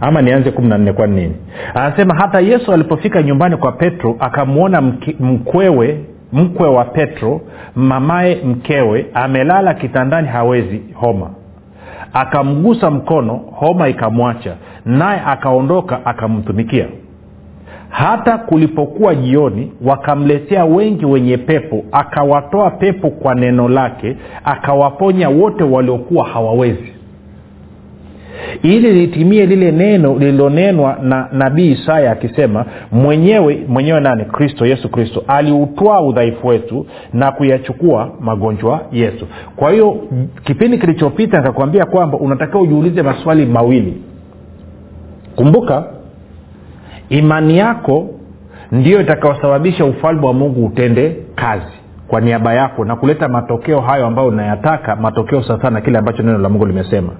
ama 0.00 0.22
nianze 0.22 0.50
kumi 0.50 0.68
na 0.68 0.78
nne 0.78 0.92
kwa 0.92 1.06
nini? 1.06 1.36
Anasema 1.74 2.14
hata 2.14 2.40
yesu 2.40 2.72
alipofika 2.72 3.22
nyumbani 3.22 3.56
kwa 3.56 3.72
petro 3.72 4.16
akamwona 4.18 4.80
mkwewe 5.20 6.04
mkwe 6.32 6.68
wa 6.68 6.84
petro 6.84 7.40
mamaye 7.74 8.34
mkewe 8.44 9.06
amelala 9.14 9.74
kitandani 9.74 10.28
hawezi 10.28 10.82
homa. 10.94 11.30
Akamgusa 12.12 12.90
mkono 12.90 13.34
homa 13.52 13.88
ikamwacha 13.88 14.54
naye 14.84 15.20
akaondoka 15.26 16.06
akamtumikia. 16.06 16.86
Hata 17.88 18.38
kulipokuwa 18.38 19.14
jioni 19.14 19.72
wakamletea 19.84 20.64
wengi 20.64 21.06
wenye 21.06 21.36
pepo 21.36 21.84
akawatoa 21.92 22.70
pepo 22.70 23.10
kwa 23.10 23.34
neno 23.34 23.68
lake 23.68 24.16
akawaponya 24.44 25.28
wote 25.28 25.64
waliokuwa 25.64 26.28
hawawezi 26.28 26.92
ili 28.62 28.92
litimie 28.92 29.46
lile 29.46 29.72
neno 29.72 30.18
lililonenwa 30.18 30.96
na 31.02 31.28
nabii 31.32 31.70
isaya 31.72 32.12
akisema 32.12 32.64
mwenyewe 32.92 33.64
mwenyewe 33.68 34.00
nani? 34.00 34.24
Kristo 34.24 34.66
yesu 34.66 34.88
kristo 34.88 35.24
aliutwaa 35.28 36.00
udhaifu 36.00 36.46
wetu 36.46 36.86
na 37.12 37.32
kuyachukua 37.32 38.10
magonjwa 38.20 38.80
yetu. 38.92 39.26
Kwa 39.56 39.70
hiyo 39.70 39.96
kipindi 40.44 40.78
kilichopita 40.78 41.36
nikakwambia 41.38 41.84
kwamba 41.86 42.18
unatakiwa 42.18 42.62
ujiulize 42.62 43.02
maswali 43.02 43.46
mawili. 43.46 44.02
Kumbuka 45.36 45.84
imani 47.08 47.58
yako 47.58 48.06
ndiyo 48.72 49.00
itakayosababisha 49.00 49.84
ufalme 49.84 50.26
wa 50.26 50.32
mungu 50.32 50.66
utende 50.66 51.16
kazi 51.34 51.79
kwa 52.10 52.20
niaba 52.20 52.54
yako 52.54 52.84
na 52.84 52.96
kuleta 52.96 53.28
matokeo 53.28 53.80
hayo 53.80 54.06
ambayo 54.06 54.28
unayataka 54.28 54.96
matokeo 54.96 55.42
sasa 55.42 55.70
na 55.70 55.80
kile 55.80 55.98
ambacho 55.98 56.22
neno 56.22 56.38
la 56.38 56.48
mungu 56.48 56.66
limesema. 56.66 57.12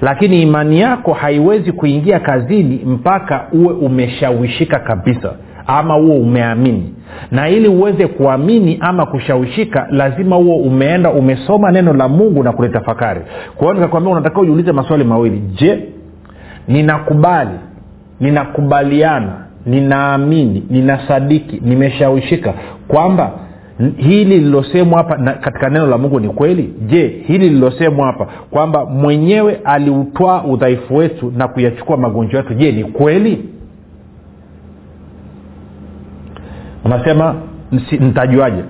Lakini 0.00 0.42
imani 0.42 0.80
yako 0.80 1.12
haiwezi 1.12 1.72
kuingia 1.72 2.20
kazini 2.20 2.80
mpaka 2.86 3.44
uwe 3.52 3.72
umeshawishika 3.74 4.78
kabisa 4.78 5.32
ama 5.66 5.94
huo 5.94 6.16
umeamini. 6.16 6.94
Na 7.30 7.48
ili 7.48 7.68
uweze 7.68 8.06
kuamini 8.06 8.78
ama 8.80 9.06
kushawishika 9.06 9.86
lazima 9.90 10.36
huo 10.36 10.56
umeenda 10.56 11.10
umesoma 11.10 11.70
neno 11.70 11.92
la 11.92 12.08
mungu 12.08 12.42
na 12.42 12.52
kulitafakari. 12.52 13.20
Kwa 13.56 13.62
hiyo 13.66 13.74
nikakwambia 13.74 14.12
unatakiwa 14.12 14.42
ujiulize 14.42 14.72
maswali 14.72 15.04
mawili. 15.04 15.38
Je 15.38 15.78
ninakubali 16.68 17.58
ninakubaliana 18.20 19.32
ninaamini 19.66 20.66
ninasadiki 20.70 21.60
nimeshawishika 21.64 22.54
kwamba 22.88 23.30
hili 23.96 24.40
lilosemwa 24.40 24.98
hapa 24.98 25.16
katika 25.34 25.68
neno 25.70 25.86
la 25.86 25.98
mungu 25.98 26.20
ni 26.20 26.28
kweli? 26.28 26.74
Je 26.86 27.08
hili 27.26 27.48
lilosemwa 27.48 28.06
hapa 28.06 28.26
kwamba 28.50 28.86
mwenyewe 28.86 29.60
aliutwaa 29.64 30.42
udhaifu 30.42 30.96
wetu 30.96 31.32
na 31.36 31.48
kuyachukua 31.48 31.96
magonjwa 31.96 32.40
yetu 32.40 32.54
je 32.54 32.72
ni 32.72 32.84
kweli? 32.84 33.48
Unasema 36.84 37.34
ntajuaje 38.00 38.62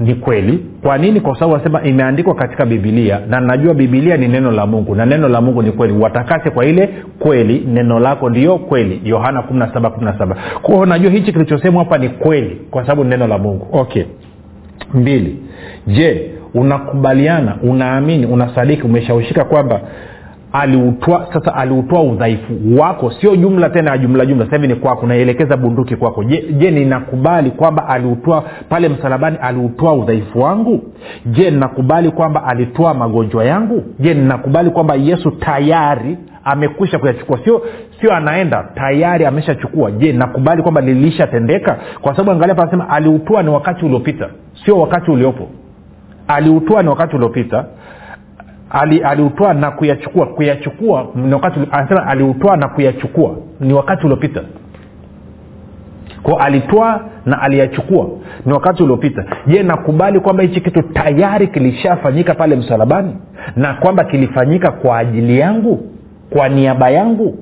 ni 0.00 0.14
kweli. 0.14 0.66
Kwa 0.82 0.98
nini? 0.98 1.20
Kwa 1.20 1.34
sababu 1.34 1.54
anasema 1.54 1.82
imeandikwa 1.82 2.34
katika 2.34 2.66
bibilia 2.66 3.20
na 3.28 3.40
najua 3.40 3.74
bibilia 3.74 4.16
ni 4.16 4.28
neno 4.28 4.50
la 4.50 4.66
mungu 4.66 4.94
na 4.94 5.06
neno 5.06 5.28
la 5.28 5.40
mungu 5.40 5.62
ni 5.62 5.72
kweli. 5.72 5.92
Watakase 5.92 6.50
kwa 6.50 6.64
ile 6.66 6.88
kweli 7.18 7.64
neno 7.68 7.98
lako 8.00 8.30
ndiyo 8.30 8.58
kweli. 8.58 9.00
Yohana 9.04 9.40
17 9.40 10.34
kwa 10.62 10.74
hiyo 10.74 10.86
najua 10.86 11.10
hichi 11.10 11.32
kilichosemwa 11.32 11.84
hapa 11.84 11.98
ni 11.98 12.08
kweli 12.08 12.60
kwa 12.70 12.82
sababu 12.82 13.04
ni 13.04 13.10
neno 13.10 13.26
la 13.26 13.38
mungu. 13.38 13.66
Okay 13.72 14.04
mbili. 14.94 15.36
Je 15.86 16.30
unakubaliana 16.54 17.56
unaamini 17.62 18.26
unasadiki 18.26 18.82
umeshawishika 18.82 19.44
kwamba 19.44 19.80
aliutwa 20.52 21.26
sasa 21.32 21.54
aliutoa 21.54 22.02
udhaifu 22.02 22.54
wako. 22.78 23.10
Sio 23.20 23.36
jumla 23.36 23.70
tena 23.70 23.90
ya 23.90 23.98
jumla 23.98 24.26
jumla. 24.26 24.44
Sasa 24.44 24.56
hivi 24.56 24.68
ni 24.68 24.74
kwako 24.74 25.06
naielekeza 25.06 25.56
bunduki 25.56 25.96
kwako. 25.96 26.24
Je, 26.24 26.44
je 26.58 26.70
ninakubali 26.70 27.50
kwamba 27.50 27.88
aliutoa 27.88 28.44
pale 28.68 28.88
msalabani 28.88 29.36
aliutoa 29.42 29.92
udhaifu 29.92 30.40
wangu? 30.40 30.82
Je 31.26 31.50
ninakubali 31.50 32.10
kwamba 32.10 32.44
alitoa 32.44 32.94
magonjwa 32.94 33.44
yangu? 33.44 33.82
Je 33.98 34.14
ninakubali 34.14 34.70
kwamba 34.70 34.94
yesu 34.94 35.30
tayari 35.30 36.18
amekwisha 36.44 36.98
kuyachukua? 36.98 37.38
Sio 37.44 37.62
sio 38.00 38.12
anaenda 38.14 38.68
tayari 38.74 39.26
ameshachukua. 39.26 39.90
Je 39.90 40.12
nakubali 40.12 40.62
kwamba 40.62 40.80
lilishatendeka 40.80 41.78
kwa 42.00 42.12
sababu 42.12 42.30
angalia 42.30 42.54
panasema 42.54 42.88
aliutoa 42.88 43.42
ni 43.42 43.48
wakati 43.50 43.84
uliopita. 43.84 44.28
Sio 44.64 44.78
wakati 44.80 45.10
uliopo. 45.10 45.48
Aliutoa 46.28 46.82
ni 46.82 46.88
wakati 46.88 47.16
uliopita 47.16 47.64
ali, 48.70 49.02
na 49.60 49.70
kuyachukua 49.70 50.26
kuyachukua 50.26 51.06
anasema 51.70 52.06
aliutoa 52.06 52.56
na 52.56 52.68
kuyachukua 52.68 53.36
ni 53.60 53.72
wakati 53.72 54.04
uliopita. 54.06 54.42
Kwao 56.22 56.38
alitoa 56.38 57.00
na 57.26 57.42
aliyachukua 57.42 58.06
ni 58.46 58.52
wakati 58.52 58.82
uliopita. 58.82 59.24
Je 59.46 59.62
nakubali 59.62 60.20
kwamba 60.20 60.42
hichi 60.42 60.60
kitu 60.60 60.82
tayari 60.82 61.46
kilishafanyika 61.46 62.34
pale 62.34 62.56
msalabani? 62.56 63.16
Na 63.56 63.74
kwamba 63.74 64.04
kilifanyika 64.04 64.70
kwa 64.72 64.98
ajili 64.98 65.38
yangu? 65.38 65.86
Kwa 66.30 66.48
niaba 66.48 66.90
yangu? 66.90 67.38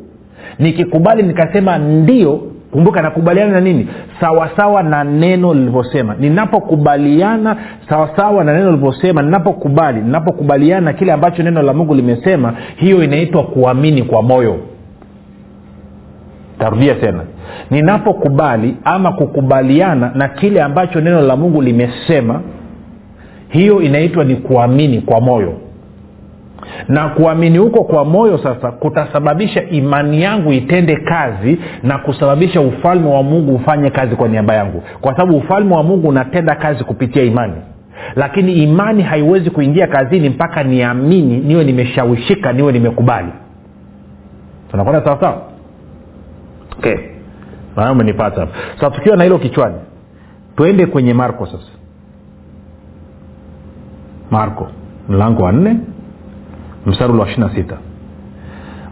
Nikikubali 0.58 1.22
nikasema 1.22 1.78
ndio 1.78 2.40
kumbuka 2.72 3.02
nakubaliana 3.02 3.52
na 3.52 3.60
nini? 3.60 3.88
Sawasawa 4.20 4.82
na 4.82 5.04
neno 5.04 5.54
lilivyosema. 5.54 6.14
Ninapokubaliana 6.20 7.56
sawasawa 7.88 8.44
na 8.44 8.52
neno 8.52 8.66
lilivyosema 8.70 9.22
ninapokubali 9.22 10.00
ninapokubaliana 10.00 10.80
na 10.80 10.92
kile 10.92 11.12
ambacho 11.12 11.42
neno 11.42 11.62
la 11.62 11.72
mungu 11.72 11.94
limesema 11.94 12.54
hiyo 12.76 13.04
inaitwa 13.04 13.42
kuamini 13.42 14.02
kwa 14.02 14.22
moyo. 14.22 14.56
Tarudia 16.58 16.94
tena. 16.94 17.20
Ninapokubali 17.70 18.76
ama 18.84 19.12
kukubaliana 19.12 20.10
na 20.14 20.28
kile 20.28 20.62
ambacho 20.62 21.00
neno 21.00 21.20
la 21.20 21.36
mungu 21.36 21.62
limesema 21.62 22.40
hiyo 23.48 23.82
inaitwa 23.82 24.24
ni 24.24 24.36
kuamini 24.36 25.00
kwa 25.00 25.20
moyo 25.20 25.52
na 26.88 27.08
kuamini 27.08 27.58
huko 27.58 27.84
kwa 27.84 28.04
moyo 28.04 28.38
sasa 28.38 28.72
kutasababisha 28.72 29.62
imani 29.68 30.22
yangu 30.22 30.52
itende 30.52 30.96
kazi 30.96 31.58
na 31.82 31.98
kusababisha 31.98 32.60
ufalme 32.60 33.08
wa 33.10 33.22
mungu 33.22 33.54
ufanye 33.54 33.90
kazi 33.90 34.16
kwa 34.16 34.28
niaba 34.28 34.54
yangu. 34.54 34.82
Kwa 35.00 35.12
sababu 35.16 35.36
ufalme 35.36 35.74
wa 35.76 35.82
mungu 35.82 36.08
unatenda 36.08 36.54
kazi 36.54 36.84
kupitia 36.84 37.22
imani. 37.22 37.54
Lakini 38.16 38.52
imani 38.52 39.02
haiwezi 39.02 39.50
kuingia 39.50 39.86
kazini 39.86 40.28
mpaka 40.28 40.62
niamini 40.64 41.36
niwe 41.38 41.64
nimeshawishika 41.64 42.52
niwe 42.52 42.72
nimekubali. 42.72 43.28
Tunakwenda 44.70 45.04
sawasawa 45.04 45.42
okay. 46.78 46.96
Nayo 47.76 47.92
umenipata 47.92 48.48
sasa 48.74 48.90
tukiwa 48.90 49.16
na 49.16 49.24
hilo 49.24 49.38
kichwani 49.38 49.76
twende 50.56 50.86
kwenye 50.86 51.14
marko 51.14 51.46
sasa. 51.46 51.72
Marko 54.30 54.68
mlango 55.08 55.42
wa 55.42 55.52
nne 55.52 55.76
mstari 56.86 57.12
wa 57.12 57.28
ishiri 57.30 57.66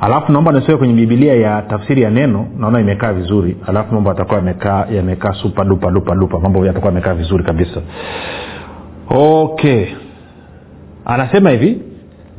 alafu 0.00 0.32
naomba 0.32 0.52
nisoe 0.52 0.76
kwenye 0.76 0.94
bibilia 0.94 1.34
ya 1.34 1.62
tafsiri 1.62 2.02
ya 2.02 2.10
neno 2.10 2.46
naona 2.58 2.80
imekaa 2.80 3.12
vizuri. 3.12 3.56
Alafu 3.66 3.94
mambo 3.94 4.10
yatakuwa 4.10 4.36
yamekaa 4.38 4.86
yamekaa 4.96 5.32
supa 5.32 5.64
dupa 5.64 5.90
dupa 5.90 6.14
dupa 6.14 6.40
mambo 6.40 6.66
yatakuwa 6.66 6.92
yamekaa 6.92 7.14
vizuri 7.14 7.44
kabisa. 7.44 7.80
Okay. 9.10 9.84
Anasema 11.04 11.50
hivi 11.50 11.82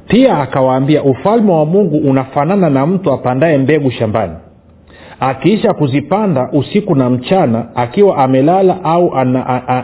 pia 0.08 0.38
akawaambia 0.40 1.04
ufalme 1.04 1.52
wa 1.52 1.66
mungu 1.66 1.98
unafanana 1.98 2.70
na 2.70 2.86
mtu 2.86 3.12
apandaye 3.14 3.58
mbegu 3.58 3.92
shambani. 3.92 4.34
Akiisha 5.20 5.74
kuzipanda 5.74 6.50
usiku 6.54 6.96
na 6.96 7.10
mchana 7.10 7.76
akiwa 7.76 8.18
amelala 8.18 8.84
au 8.84 9.14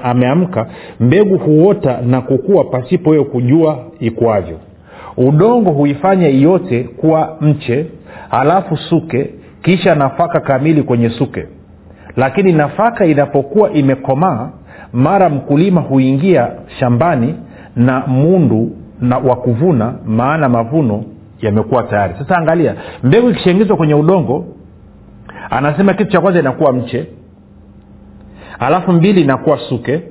ameamka 0.03 0.67
mbegu 0.99 1.37
huota 1.37 2.01
na 2.01 2.21
kukua 2.21 2.63
pasipo 2.63 3.11
hiyo 3.11 3.25
kujua 3.25 3.79
ikuavyo 3.99 4.57
udongo 5.17 5.71
huifanya 5.71 6.29
iote 6.29 6.83
kuwa 6.83 7.37
mche 7.41 7.85
halafu 8.29 8.77
suke 8.77 9.29
kisha 9.61 9.95
nafaka 9.95 10.39
kamili 10.39 10.83
kwenye 10.83 11.09
suke. 11.09 11.47
Lakini 12.17 12.51
nafaka 12.51 13.05
inapokuwa 13.05 13.71
imekomaa 13.71 14.49
mara 14.93 15.29
mkulima 15.29 15.81
huingia 15.81 16.51
shambani 16.79 17.35
na 17.75 17.99
mundu 18.07 18.71
na 19.01 19.17
wa 19.17 19.35
kuvuna 19.35 19.93
maana 20.05 20.49
mavuno 20.49 21.03
yamekuwa 21.41 21.83
tayari. 21.83 22.13
Sasa 22.19 22.37
angalia 22.37 22.75
mbegu 23.03 23.29
ikishaingizwa 23.29 23.77
kwenye 23.77 23.93
udongo 23.93 24.45
anasema 25.49 25.93
kitu 25.93 26.11
cha 26.11 26.21
kwanza 26.21 26.39
inakuwa 26.39 26.73
mche 26.73 27.07
alafu 28.59 28.91
mbili 28.91 29.21
inakuwa 29.21 29.59
suke 29.69 30.01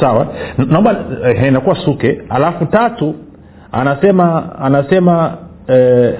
sawa? 0.00 0.26
Naomba 0.70 0.96
eh, 1.24 1.48
inakuwa 1.48 1.76
suke. 1.76 2.22
Alafu 2.28 2.66
tatu 2.66 3.14
anasema 3.72 4.58
anasema 4.58 5.36
eh, 5.66 6.14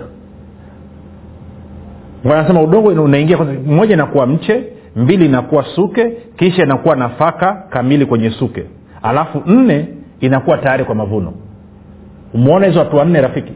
anasema 2.24 2.62
udongo 2.62 2.88
unaingia 2.88 3.38
moja 3.66 3.94
inakuwa 3.94 4.26
mche 4.26 4.64
mbili 4.96 5.26
inakuwa 5.26 5.64
suke 5.74 6.10
kisha 6.36 6.62
inakuwa 6.62 6.96
nafaka 6.96 7.52
kamili 7.70 8.06
kwenye 8.06 8.30
suke. 8.30 8.64
Alafu 9.02 9.42
nne 9.46 9.88
inakuwa 10.20 10.58
tayari 10.58 10.84
kwa 10.84 10.94
mavuno. 10.94 11.32
Umeona 12.34 12.66
hizo 12.66 12.78
hatua 12.78 13.04
nne 13.04 13.20
rafiki? 13.20 13.52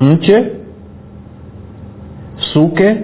Mche 0.00 0.50
suke 2.52 2.96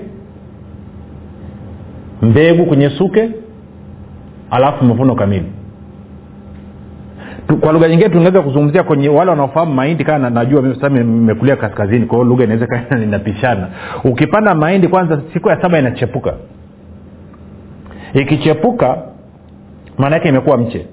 mbegu 2.22 2.66
kwenye 2.66 2.90
suke 2.90 3.30
alafu 4.50 4.84
mavuno 4.84 5.14
kamili 5.14 5.52
kwa 7.56 7.72
lugha 7.72 7.88
nyingine 7.88 8.08
tungeweza 8.08 8.42
kuzungumzia 8.42 8.82
kwenye 8.82 9.08
wale 9.08 9.30
wanaofahamu 9.30 9.74
mahindi 9.74 10.04
kaa 10.04 10.18
najua 10.18 10.62
nimekulia 10.90 11.56
kaskazini 11.56 12.06
kwa 12.06 12.18
hiyo 12.18 12.28
lugha 12.28 12.44
inaweza 12.44 12.66
kaa 12.66 12.98
inapishana. 13.02 13.68
Ukipanda 14.04 14.54
mahindi 14.54 14.88
kwanza 14.88 15.22
siku 15.32 15.48
ya 15.48 15.62
saba 15.62 15.78
inachepuka. 15.78 16.34
Ikichepuka 18.14 18.98
maana 19.98 20.16
yake 20.16 20.28
imekuwa 20.28 20.58
mche. 20.58 20.86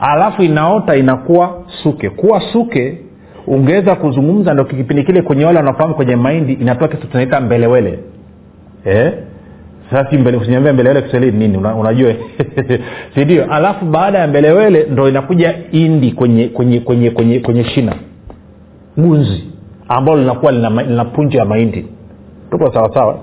Alafu 0.00 0.42
inaota 0.42 0.96
inakuwa 0.96 1.62
suke. 1.82 2.10
Kuwa 2.10 2.40
suke 2.52 2.98
ungeweza 3.46 3.94
kuzungumza 3.94 4.54
ndo 4.54 4.64
kipindi 4.64 5.02
kile 5.04 5.22
kwenye 5.22 5.44
wale 5.44 5.58
wanaofahamu 5.58 5.94
kwenye 5.94 6.16
mahindi 6.16 6.52
inatoa 6.52 6.88
kitu 6.88 7.06
tunaita 7.06 7.40
mbelewele. 7.40 7.98
Eh? 8.84 9.12
Sasa 9.92 10.18
mbele, 10.18 11.02
kiswahili 11.02 11.38
nini? 11.38 11.56
Una, 11.58 11.74
unajua. 11.74 12.14
Sindio 13.14 13.52
alafu 13.52 13.84
baada 13.84 14.18
ya 14.18 14.26
mbelewele 14.28 14.86
ndo 14.90 15.08
inakuja 15.08 15.54
indi 15.72 16.12
kwenye 16.12 16.48
kwenye 16.48 16.80
kwenye 16.80 17.10
kwenye 17.10 17.40
kwenye 17.40 17.64
shina. 17.64 17.94
Gunzi 18.96 19.44
ambalo 19.88 20.18
linakuwa 20.18 20.52
lina, 20.52 20.82
lina 20.82 21.04
punje 21.04 21.38
ya 21.38 21.44
mahindi. 21.44 21.86
Tuko 22.50 22.72
sawasawa 22.72 23.18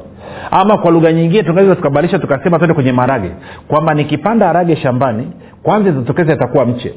ama 0.51 0.77
kwa 0.77 0.91
lugha 0.91 1.11
nyingine 1.13 1.43
tunaweza 1.43 1.75
tukabadilisha 1.75 2.19
tukasema 2.19 2.57
twende 2.57 2.73
kwenye 2.73 2.91
marage. 2.91 3.31
Kwamba 3.67 3.93
nikipanda 3.93 4.47
harage 4.47 4.75
shambani 4.75 5.27
kwanza 5.63 5.89
itatokeza 5.89 6.33
itakuwa 6.33 6.65
mche. 6.65 6.93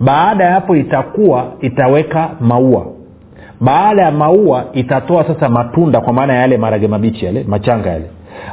Baada 0.00 0.44
ya 0.44 0.52
hapo 0.52 0.76
itakuwa 0.76 1.52
itaweka 1.60 2.30
maua. 2.40 2.86
Baada 3.60 4.02
ya 4.02 4.10
maua 4.10 4.64
itatoa 4.72 5.24
sasa 5.24 5.48
matunda 5.48 6.00
kwa 6.00 6.12
maana 6.12 6.34
ya 6.34 6.40
yale 6.40 6.56
marage 6.56 6.88
mabichi 6.88 7.24
yale 7.26 7.44
machanga 7.48 7.90
yale 7.90 8.04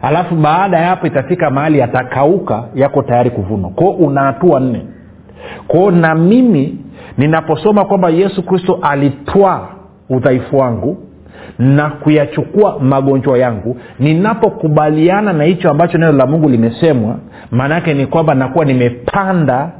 alafu 0.02 0.36
baada 0.36 0.80
ya 0.80 0.88
hapo 0.88 1.08
itafika 1.08 1.50
mahali 1.50 1.80
yatakauka 1.80 2.64
yako 2.76 3.02
tayari 3.02 3.30
kuvunwa. 3.30 3.70
Kwao 3.70 3.92
una 3.92 4.22
hatua 4.22 4.60
nne. 4.60 4.86
Kwao 5.68 5.92
na 5.92 6.16
mimi 6.16 6.78
ninaposoma 7.18 7.86
kwamba 7.86 8.10
yesu 8.10 8.44
kristo 8.44 8.80
alitwaa 8.82 9.68
udhaifu 10.10 10.58
wangu 10.58 10.98
na 11.60 11.90
kuyachukua 11.90 12.80
magonjwa 12.80 13.38
yangu 13.38 13.78
ninapokubaliana 14.00 15.34
na 15.34 15.44
hicho 15.44 15.70
ambacho 15.70 15.98
neno 15.98 16.12
la 16.12 16.26
mungu 16.26 16.50
limesemwa 16.50 17.16
maanaake 17.52 17.94
ni 17.94 18.06
kwamba 18.08 18.36
nakuwa 18.36 18.66
nimepanda 18.66 19.72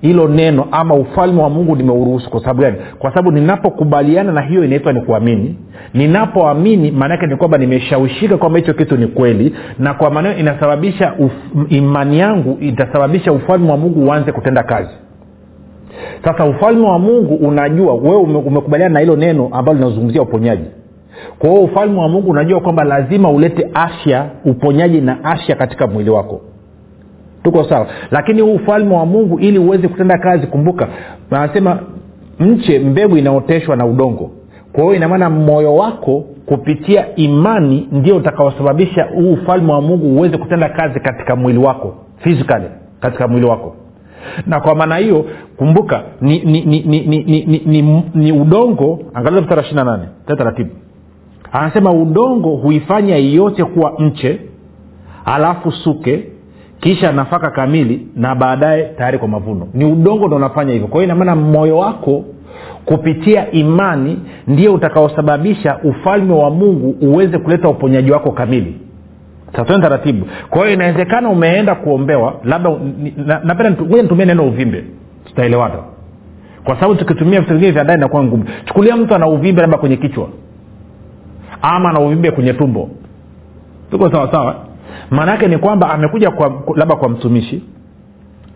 hilo 0.00 0.28
neno 0.28 0.66
ama 0.70 0.94
ufalme 0.94 1.42
wa 1.42 1.50
mungu 1.50 1.76
nimeuruhusu. 1.76 2.30
Kwa 2.30 2.40
sababu 2.40 2.60
gani? 2.62 2.76
Kwa 2.98 3.10
sababu 3.10 3.32
ninapokubaliana 3.32 4.32
na 4.32 4.40
hiyo 4.40 4.64
inaitwa 4.64 4.92
ni 4.92 5.00
kuamini. 5.00 5.56
Ninapoamini 5.94 6.90
maanaake 6.90 7.26
ni 7.26 7.36
kwamba 7.36 7.58
nimeshawishika 7.58 8.36
kwamba 8.36 8.58
hicho 8.58 8.74
kitu 8.74 8.96
ni 8.96 9.06
kweli 9.06 9.54
na 9.78 9.94
kwa 9.94 10.10
maneo 10.10 10.36
inasababisha 10.36 11.14
uf, 11.18 11.32
imani 11.68 12.18
yangu 12.18 12.56
itasababisha 12.60 13.32
ufalme 13.32 13.70
wa 13.70 13.76
mungu 13.76 14.04
uanze 14.06 14.32
kutenda 14.32 14.62
kazi. 14.62 14.90
Sasa 16.24 16.44
ufalme 16.44 16.86
wa 16.86 16.98
mungu 16.98 17.34
unajua 17.34 17.94
wewe 17.94 18.16
umekubaliana 18.16 18.94
na 18.94 19.00
hilo 19.00 19.16
neno 19.16 19.48
ambalo 19.52 19.78
linazungumzia 19.78 20.22
uponyaji. 20.22 20.64
Kwa 21.38 21.50
hiyo 21.50 21.62
ufalme 21.62 22.00
wa 22.00 22.08
mungu 22.08 22.30
unajua 22.30 22.60
kwamba 22.60 22.84
lazima 22.84 23.30
ulete 23.30 23.70
afya 23.74 24.26
uponyaji 24.44 25.00
na 25.00 25.24
afya 25.24 25.56
katika 25.56 25.86
mwili 25.86 26.10
wako 26.10 26.40
tuko 27.42 27.64
sawa. 27.64 27.86
Lakini 28.10 28.40
huu 28.40 28.54
ufalme 28.54 28.94
wa 28.94 29.06
mungu 29.06 29.38
ili 29.38 29.58
uweze 29.58 29.88
kutenda 29.88 30.18
kazi 30.18 30.46
kumbuka 30.46 30.88
anasema 31.30 31.78
mche 32.40 32.78
mbegu 32.78 33.16
inaoteshwa 33.16 33.76
na 33.76 33.86
udongo. 33.86 34.30
Kwa 34.72 34.82
hiyo 34.84 34.96
inamaana 34.96 35.30
moyo 35.30 35.74
wako 35.76 36.24
kupitia 36.46 37.14
imani 37.16 37.88
ndio 37.92 38.16
utakaosababisha 38.16 39.04
huu 39.04 39.32
ufalme 39.32 39.72
wa 39.72 39.80
mungu 39.80 40.16
uweze 40.16 40.38
kutenda 40.38 40.68
kazi 40.68 41.00
katika 41.00 41.36
mwili 41.36 41.58
wako 41.58 41.94
physically 42.18 42.66
katika 43.00 43.28
mwili 43.28 43.46
wako. 43.46 43.76
Na 44.46 44.60
kwa 44.60 44.74
maana 44.74 44.96
hiyo 44.96 45.24
kumbuka 45.56 46.02
ni 46.20 46.38
ni 46.44 46.64
ni 46.64 46.80
ni, 46.82 47.00
ni, 47.06 47.24
ni, 47.24 47.82
ni, 47.82 48.04
ni, 48.14 48.32
udongo 48.32 48.98
angalia 49.14 49.40
mstara 49.40 49.62
ishiri 49.62 49.76
na 49.76 49.84
nane 49.84 50.04
taratibu. 50.26 50.70
Anasema 51.52 51.90
udongo 51.92 52.48
huifanya 52.56 53.16
yote 53.16 53.64
kuwa 53.64 53.92
mche 53.98 54.40
alafu 55.24 55.72
suke 55.72 56.24
kisha 56.80 57.12
nafaka 57.12 57.50
kamili 57.50 58.06
na 58.16 58.34
baadaye 58.34 58.82
tayari 58.82 59.18
kwa 59.18 59.28
mavuno. 59.28 59.68
Ni 59.74 59.84
udongo 59.84 60.26
ndo 60.26 60.36
unafanya 60.36 60.72
hivyo. 60.72 60.88
Kwa 60.88 61.02
hiyo 61.02 61.04
inamaana 61.14 61.36
moyo 61.36 61.78
wako 61.78 62.24
kupitia 62.84 63.50
imani 63.50 64.18
ndio 64.46 64.74
utakaosababisha 64.74 65.78
ufalme 65.84 66.34
wa 66.34 66.50
mungu 66.50 66.96
uweze 67.00 67.38
kuleta 67.38 67.68
uponyaji 67.68 68.10
wako 68.10 68.30
kamili. 68.32 68.74
Tatoni 69.52 69.82
taratibu. 69.82 70.26
Kwa 70.50 70.60
hiyo 70.60 70.72
inawezekana 70.72 71.28
umeenda 71.28 71.74
kuombewa 71.74 72.34
labda 72.44 72.70
napenda 73.44 73.70
ngoja 73.82 74.02
nitumie 74.02 74.24
neno 74.26 74.44
uvimbe. 74.44 74.84
Tutaelewana. 75.24 75.74
Kwa 76.64 76.74
sababu 76.74 76.94
tukitumia 76.94 77.40
vitu 77.40 77.52
vingine 77.52 77.72
vya 77.72 77.84
ndani 77.84 77.98
inakuwa 78.00 78.24
ngumu. 78.24 78.44
Chukulia 78.64 78.96
mtu 78.96 79.14
ana 79.14 79.28
uvimbe 79.28 79.60
labda 79.62 79.78
kwenye 79.78 79.96
kichwa. 79.96 80.28
Ama 81.62 81.90
ana 81.90 82.00
uvimbe 82.00 82.30
kwenye 82.30 82.52
tumbo. 82.52 82.88
Tuko 83.90 84.10
sawasawa 84.10 84.32
sawa 84.32 84.69
maana 85.10 85.32
yake 85.32 85.48
ni 85.48 85.58
kwamba 85.58 85.90
amekuja 85.90 86.30
kwa 86.30 86.52
labda 86.76 86.96
kwa 86.96 87.08
mtumishi. 87.08 87.64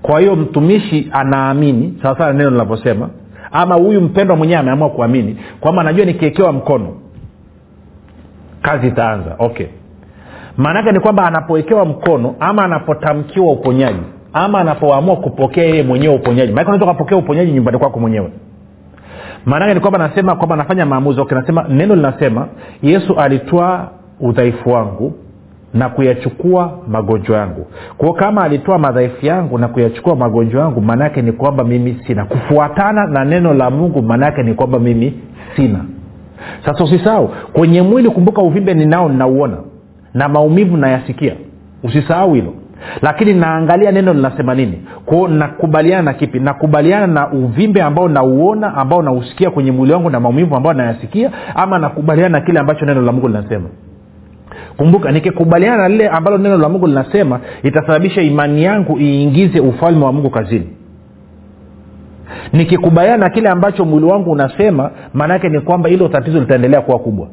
Kwa 0.02 0.20
hiyo 0.20 0.36
mtumishi 0.36 1.08
anaamini 1.12 1.98
sawasawa 2.02 2.32
neno 2.32 2.50
linavyosema 2.50 3.08
ama 3.52 3.74
huyu 3.74 4.00
mpendwa 4.00 4.36
mwenyewe 4.36 4.60
ameamua 4.60 4.88
kuamini 4.90 5.36
kwamba 5.60 5.82
anajua 5.82 6.04
nikiekewa 6.06 6.52
mkono 6.52 6.88
kazi 8.62 8.86
itaanza. 8.88 9.36
Okay. 9.38 9.66
Maanaake 10.56 10.92
ni 10.92 11.00
kwamba 11.00 11.26
anapowekewa 11.26 11.84
mkono 11.84 12.34
ama 12.40 12.64
anapotamkiwa 12.64 13.52
uponyaji 13.52 14.02
ama 14.32 14.58
anapoamua 14.60 15.16
kupokea 15.16 15.64
yeye 15.64 15.82
mwenyewe 15.82 16.14
uponyaji 16.14 16.52
maanake 16.52 16.70
unaweza 16.70 16.84
ukapokea 16.84 17.18
uponyaji 17.18 17.52
nyumbani 17.52 17.78
kwako 17.78 18.00
mwenyewe. 18.00 18.30
Maanake 19.46 19.74
ni 19.74 19.80
kwamba 19.80 19.98
nasema 19.98 20.36
kwamba 20.36 20.54
anafanya 20.54 20.86
maamuzi. 20.86 21.20
Okay 21.20 21.38
nasema 21.38 21.64
neno 21.68 21.94
linasema 21.96 22.48
yesu 22.82 23.14
alitwaa 23.16 23.88
udhaifu 24.20 24.70
wangu 24.70 25.14
na 25.74 25.88
kuyachukua 25.88 26.78
magonjwa 26.88 27.38
yangu. 27.38 27.66
Kwao 27.98 28.12
kama 28.12 28.44
alitoa 28.44 28.78
madhaifu 28.78 29.26
yangu 29.26 29.58
na 29.58 29.68
kuyachukua 29.68 30.16
magonjwa 30.16 30.62
yangu 30.62 30.80
maanaake 30.80 31.22
ni 31.22 31.32
kwamba 31.32 31.64
mimi 31.64 31.96
sina. 32.06 32.24
Kufuatana 32.24 33.06
na 33.06 33.24
neno 33.24 33.54
la 33.54 33.70
mungu 33.70 34.02
maanaake 34.02 34.42
ni 34.42 34.54
kwamba 34.54 34.78
mimi 34.78 35.12
sina. 35.56 35.84
Sasa 36.66 36.84
usisahau 36.84 37.28
kwenye 37.52 37.82
mwili 37.82 38.10
kumbuka 38.10 38.42
uvimbe 38.42 38.74
ninao 38.74 39.08
ninauona. 39.08 39.56
Na 40.14 40.28
maumivu 40.28 40.76
nayasikia. 40.76 41.34
Usisahau 41.82 42.34
hilo. 42.34 42.52
Lakini 43.02 43.34
naangalia 43.34 43.92
neno 43.92 44.12
linasema 44.14 44.54
nini. 44.54 44.82
Kwao 45.06 45.28
nakubaliana 45.28 46.02
na 46.02 46.12
kipi? 46.12 46.40
Nakubaliana 46.40 47.06
na 47.06 47.32
uvimbe 47.32 47.82
ambao 47.82 48.08
nauona 48.08 48.74
ambao 48.74 49.02
nausikia 49.02 49.50
kwenye 49.50 49.72
mwili 49.72 49.92
wangu 49.92 50.10
na 50.10 50.20
maumivu 50.20 50.56
ambao 50.56 50.72
nayasikia 50.72 51.30
ama 51.54 51.78
nakubaliana 51.78 52.38
na 52.38 52.44
kile 52.46 52.60
ambacho 52.60 52.86
neno 52.86 53.02
la 53.02 53.12
mungu 53.12 53.28
linasema 53.28 53.68
kumbuka 54.76 55.12
nikikubaliana 55.12 55.76
na 55.82 55.88
lile 55.88 56.08
ambalo 56.08 56.38
neno 56.38 56.56
la 56.56 56.68
mungu 56.68 56.86
linasema 56.86 57.40
itasababisha 57.62 58.22
imani 58.22 58.64
yangu 58.64 58.98
iingize 59.00 59.60
ufalme 59.60 60.04
wa 60.04 60.12
mungu 60.12 60.30
kazini. 60.30 60.68
Nikikubaliana 62.52 63.16
na 63.24 63.30
kile 63.30 63.48
ambacho 63.48 63.84
mwili 63.84 64.06
wangu 64.06 64.30
unasema 64.30 64.90
maanaake 65.14 65.48
ni 65.48 65.60
kwamba 65.60 65.88
hilo 65.88 66.08
tatizo 66.08 66.40
litaendelea 66.40 66.80
kuwa 66.80 66.98
kubwa. 66.98 67.28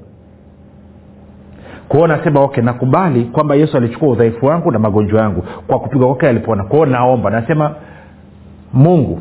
Kwao 1.88 2.08
nasema 2.08 2.40
okay 2.42 2.64
nakubali 2.64 3.24
kwamba 3.24 3.56
yesu 3.56 3.78
alichukua 3.78 4.10
udhaifu 4.10 4.46
wangu 4.46 4.72
na 4.72 4.80
magonjwa 4.80 5.22
yangu. 5.22 5.44
Kwa 5.68 5.80
kupigwa 5.80 6.08
kwake 6.08 6.28
alipona. 6.28 6.64
Kwao 6.64 6.86
naomba 6.86 7.30
nasema 7.30 7.76
mungu 8.74 9.20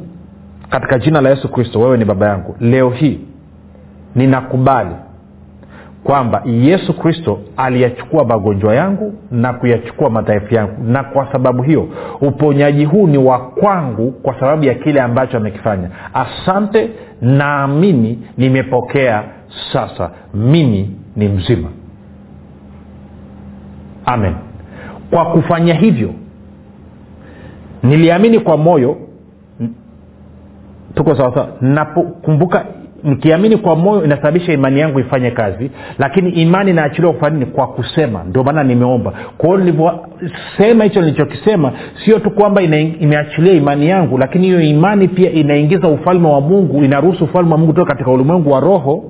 katika 0.68 0.98
jina 0.98 1.20
la 1.20 1.30
yesu 1.30 1.48
kristo 1.48 1.80
wewe 1.80 1.96
ni 1.96 2.04
baba 2.04 2.28
yangu. 2.28 2.56
Leo 2.60 2.90
hii 2.90 3.20
ninakubali 4.14 4.90
kwamba 6.04 6.42
yesu 6.46 6.98
kristo 6.98 7.40
aliyachukua 7.56 8.24
magonjwa 8.24 8.74
yangu 8.74 9.14
na 9.30 9.52
kuyachukua 9.52 10.10
madhaifu 10.10 10.54
yangu. 10.54 10.84
Na 10.84 11.04
kwa 11.04 11.32
sababu 11.32 11.62
hiyo 11.62 11.88
uponyaji 12.20 12.84
huu 12.84 13.06
ni 13.06 13.18
wa 13.18 13.38
kwangu 13.38 14.10
kwa 14.12 14.40
sababu 14.40 14.64
ya 14.64 14.74
kile 14.74 15.00
ambacho 15.00 15.36
amekifanya. 15.36 15.90
Asante 16.14 16.90
naamini 17.20 18.18
nimepokea 18.38 19.22
sasa. 19.72 20.10
Mimi 20.34 20.96
ni 21.16 21.28
mzima. 21.28 21.68
Amen. 24.06 24.34
Kwa 25.10 25.24
kufanya 25.26 25.74
hivyo 25.74 26.10
niliamini 27.82 28.38
kwa 28.40 28.56
moyo 28.56 28.96
tuko 30.94 31.16
sawasawa 31.16 31.48
napokumbuka 31.60 32.64
nikiamini 33.04 33.56
kwa 33.56 33.76
moyo 33.76 34.04
inasababisha 34.04 34.52
imani 34.52 34.80
yangu 34.80 35.00
ifanye 35.00 35.30
kazi 35.30 35.70
lakini 35.98 36.30
imani 36.30 36.70
inaachiliwa 36.70 37.12
kufanya 37.12 37.38
nini? 37.38 37.46
Kwa 37.50 37.66
kusema. 37.66 38.24
Ndio 38.24 38.44
maana 38.44 38.64
nimeomba. 38.64 39.12
Kwao 39.38 39.56
nilivyosema 39.56 40.84
hicho 40.84 41.00
nilichokisema 41.00 41.72
sio 42.04 42.18
tu 42.18 42.30
kwamba 42.30 42.62
imeachilia 42.62 43.52
imani 43.52 43.88
yangu 43.88 44.18
lakini 44.18 44.46
hiyo 44.46 44.60
imani 44.60 45.08
pia 45.08 45.30
inaingiza 45.30 45.88
ufalme 45.88 46.28
wa 46.28 46.40
mungu 46.40 46.84
inaruhusu 46.84 47.24
ufalme 47.24 47.52
wa 47.52 47.58
mungu 47.58 47.72
toka 47.72 47.92
katika 47.92 48.10
ulimwengu 48.10 48.50
wa 48.50 48.60
roho 48.60 49.04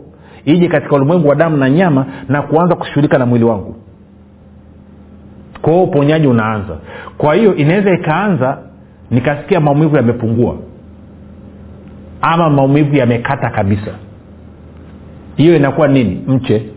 ije 0.44 0.68
katika 0.68 0.96
ulimwengu 0.96 1.28
wa 1.28 1.34
damu 1.34 1.56
na 1.56 1.70
nyama 1.70 2.06
na 2.28 2.42
kuanza 2.42 2.74
kushughulika 2.74 3.18
na 3.18 3.26
mwili 3.26 3.44
wangu. 3.44 3.74
Kwao 5.62 5.82
uponyaji 5.82 6.26
unaanza. 6.26 6.76
Kwa 7.18 7.34
hiyo 7.34 7.54
inaweza 7.54 7.94
ikaanza 7.94 8.58
nikasikia 9.10 9.60
maumivu 9.60 9.96
yamepungua 9.96 10.54
ama 12.20 12.50
maumivu 12.50 12.96
yamekata 12.96 13.50
kabisa. 13.50 13.90
Hiyo 15.36 15.56
inakuwa 15.56 15.88
nini? 15.88 16.24
Mche. 16.26 16.70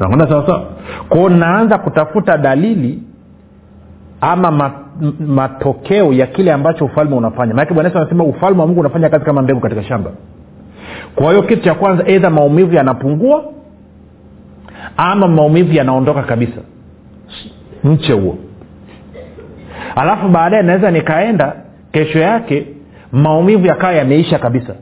Nakwenda 0.00 0.28
sawasawa 0.28 0.66
kwao 1.08 1.28
naanza 1.28 1.78
kutafuta 1.78 2.38
dalili 2.38 3.02
ama 4.20 4.50
ma, 4.50 4.72
matokeo 5.26 6.12
ya 6.12 6.26
kile 6.26 6.52
ambacho 6.52 6.84
ufalme 6.84 7.14
unafanya. 7.16 7.54
Maanake 7.54 7.74
bwana 7.74 7.94
anasema 7.94 8.24
ufalme 8.24 8.60
wa 8.60 8.66
mungu 8.66 8.80
unafanya 8.80 9.08
kazi 9.08 9.24
kama 9.24 9.42
mbegu 9.42 9.60
katika 9.60 9.82
shamba. 9.84 10.10
Kwa 11.14 11.30
hiyo 11.30 11.42
kitu 11.42 11.62
cha 11.62 11.74
kwanza 11.74 12.04
eidha 12.06 12.30
maumivu 12.30 12.74
yanapungua 12.74 13.44
ama 14.96 15.28
maumivu 15.28 15.72
yanaondoka 15.72 16.22
kabisa. 16.22 16.60
Mche 17.84 18.12
huo. 18.12 18.38
Alafu 19.96 20.28
baadaye 20.28 20.62
naweza 20.62 20.90
nikaenda 20.90 21.52
kesho 21.92 22.18
yake 22.18 22.66
maumivu 23.12 23.66
yakawa 23.66 23.92
yameisha 23.92 24.38
kabisa. 24.38 24.74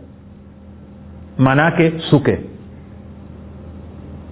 Maanaake 1.38 1.92
suke. 2.10 2.38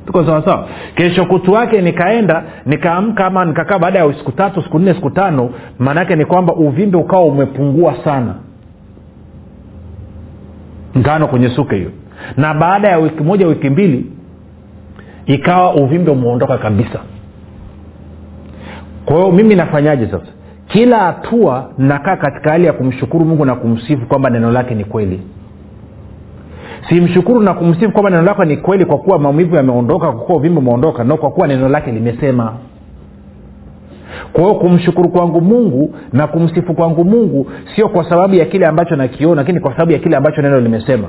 Tuko 0.06 0.24
sawasawa 0.24 0.68
kesho 0.94 1.24
kutu 1.26 1.52
wake 1.52 1.80
nikaenda 1.80 2.44
nikaamka 2.66 3.26
ama 3.26 3.44
nikakaa 3.44 3.78
baada 3.78 3.98
ya 3.98 4.14
siku 4.14 4.32
tatu 4.32 4.62
siku 4.62 4.78
nne 4.78 4.94
siku 4.94 5.10
tano 5.10 5.50
maanaake 5.78 6.16
ni 6.16 6.24
kwamba 6.24 6.54
uvimbe 6.54 6.98
ukawa 6.98 7.24
umepungua 7.24 7.94
sana. 8.04 8.34
Ngano 10.98 11.28
kwenye 11.28 11.48
suke 11.48 11.76
hiyo. 11.76 11.90
Na 12.36 12.54
baada 12.54 12.88
ya 12.88 12.98
wiki 12.98 13.22
moja 13.22 13.46
wiki 13.46 13.70
mbili 13.70 14.10
ikawa 15.26 15.74
uvimbe 15.74 16.10
umeondoka 16.10 16.58
kabisa. 16.58 16.98
Kwa 19.04 19.16
hiyo 19.16 19.30
mimi 19.32 19.54
nafanyaje 19.54 20.06
sasa 20.06 20.26
kila 20.66 20.98
hatua 20.98 21.70
nakaa 21.78 22.16
katika 22.16 22.50
hali 22.50 22.66
ya 22.66 22.72
kumshukuru 22.72 23.24
mungu 23.24 23.44
na 23.44 23.54
kumsifu 23.54 24.06
kwamba 24.06 24.30
neno 24.30 24.50
lake 24.50 24.74
ni 24.74 24.84
kweli. 24.84 25.20
Simshukuru 26.88 27.40
na 27.40 27.54
kumsifu 27.54 27.92
kwamba 27.92 28.10
neno 28.10 28.22
lake 28.22 28.44
ni 28.44 28.56
kweli 28.56 28.84
kwa 28.84 28.98
kuwa 28.98 29.18
maumivu 29.18 29.56
yameondoka 29.56 30.12
kwa 30.12 30.20
kuwa 30.20 30.38
uvimbe 30.38 30.58
umeondoka 30.58 31.04
no 31.04 31.16
kwa 31.16 31.30
kuwa 31.30 31.48
neno 31.48 31.68
lake 31.68 31.92
limesema. 31.92 32.52
Kwa 34.32 34.42
hiyo 34.44 34.54
kumshukuru 34.54 35.08
kwangu 35.08 35.40
mungu 35.40 35.94
na 36.12 36.26
kumsifu 36.26 36.74
kwangu 36.74 37.04
mungu 37.04 37.46
sio 37.76 37.88
kwa 37.88 38.08
sababu 38.08 38.34
ya 38.34 38.44
kile 38.44 38.66
ambacho 38.66 38.96
nakiona 38.96 39.34
lakini 39.34 39.60
kwa 39.60 39.72
sababu 39.72 39.92
ya 39.92 39.98
kile 39.98 40.16
ambacho 40.16 40.42
neno 40.42 40.60
limesema. 40.60 41.08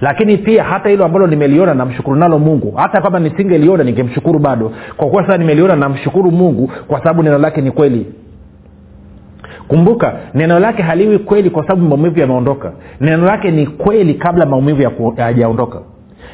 Lakini 0.00 0.36
pia 0.38 0.64
hata 0.64 0.88
hilo 0.88 1.04
ambalo 1.04 1.26
nimeliona 1.26 1.74
namshukuru 1.74 2.16
nalo 2.16 2.38
mungu. 2.38 2.72
Hata 2.76 3.00
kama 3.02 3.18
nisingeliona 3.18 3.84
ningemshukuru 3.84 4.38
bado. 4.38 4.72
Kwa 4.96 5.08
kuwa 5.08 5.22
sasa 5.26 5.38
nimeliona 5.38 5.76
namshukuru 5.76 6.30
mungu 6.30 6.70
kwa 6.88 6.98
sababu 6.98 7.22
neno 7.22 7.38
lake 7.38 7.60
ni 7.60 7.70
kweli 7.70 8.06
kumbuka 9.68 10.14
neno 10.34 10.58
lake 10.58 10.82
haliwi 10.82 11.18
kweli 11.18 11.50
kwa 11.50 11.62
sababu 11.62 11.88
maumivu 11.88 12.20
yameondoka. 12.20 12.72
Neno 13.00 13.24
lake 13.26 13.50
ni 13.50 13.66
kweli 13.66 14.14
kabla 14.14 14.46
maumivu 14.46 14.90
hayajaondoka. 15.16 15.78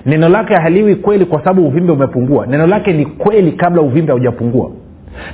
Neno 0.06 0.28
lake 0.28 0.54
haliwi 0.54 0.96
kweli 0.96 1.24
kwa 1.24 1.38
sababu 1.38 1.66
uvimbe 1.66 1.92
umepungua. 1.92 2.46
Neno 2.46 2.66
lake 2.66 2.92
ni 2.92 3.06
kweli 3.06 3.52
kabla 3.52 3.82
uvimbe 3.82 4.12
haujapungua 4.12 4.70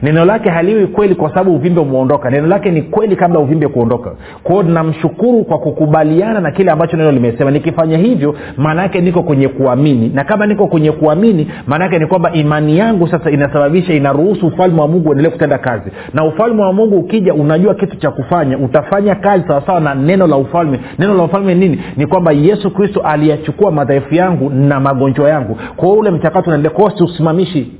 neno 0.02 0.24
lake 0.24 0.50
haliwi 0.50 0.86
kweli 0.86 1.14
kwa 1.14 1.28
sababu 1.28 1.54
uvimbe 1.54 1.80
umeondoka. 1.80 2.30
Neno 2.30 2.46
lake 2.46 2.70
ni 2.70 2.82
kweli 2.82 3.16
kabla 3.16 3.38
uvimbe 3.38 3.68
kuondoka. 3.68 4.12
Kwao 4.42 4.62
namshukuru 4.62 5.44
kwa 5.44 5.58
kukubaliana 5.58 6.40
na 6.40 6.50
kile 6.50 6.70
ambacho 6.70 6.96
neno 6.96 7.10
limesema. 7.12 7.50
Nikifanya 7.50 7.98
hivyo 7.98 8.34
maana 8.56 8.82
yake 8.82 9.00
niko 9.00 9.22
kwenye 9.22 9.48
kuamini. 9.48 10.08
Na 10.14 10.24
kama 10.24 10.46
niko 10.46 10.66
kwenye 10.66 10.92
kuamini 10.92 11.50
maana 11.66 11.84
yake 11.84 11.98
ni 11.98 12.06
kwamba 12.06 12.32
imani 12.32 12.78
yangu 12.78 13.08
sasa 13.08 13.30
inasababisha 13.30 13.94
inaruhusu 13.94 14.46
ufalme 14.46 14.80
wa 14.80 14.88
mungu 14.88 15.08
uendelee 15.08 15.30
kutenda 15.30 15.58
kazi. 15.58 15.90
Na 16.14 16.24
ufalme 16.24 16.62
wa 16.62 16.72
mungu 16.72 16.98
ukija 16.98 17.34
unajua 17.34 17.74
kitu 17.74 17.96
cha 17.96 18.10
kufanya. 18.10 18.58
Utafanya 18.58 19.14
kazi 19.14 19.44
sawasawa 19.48 19.80
na 19.80 19.94
neno 19.94 20.26
la 20.26 20.36
ufalme. 20.36 20.80
Neno 20.98 21.14
la 21.14 21.22
ufalme 21.22 21.54
nini? 21.54 21.80
Ni 21.96 22.06
kwamba 22.06 22.32
yesu 22.32 22.70
kristo 22.70 23.00
aliyachukua 23.00 23.70
madhaifu 23.70 24.14
yangu 24.14 24.50
na 24.50 24.80
magonjwa 24.80 25.28
yangu. 25.28 25.58
Kwao 25.76 25.92
ule 25.92 26.10
mchakato 26.10 26.46
unaendelea. 26.50 26.76
Kwao 26.76 26.90
siusimamishi 26.90 27.72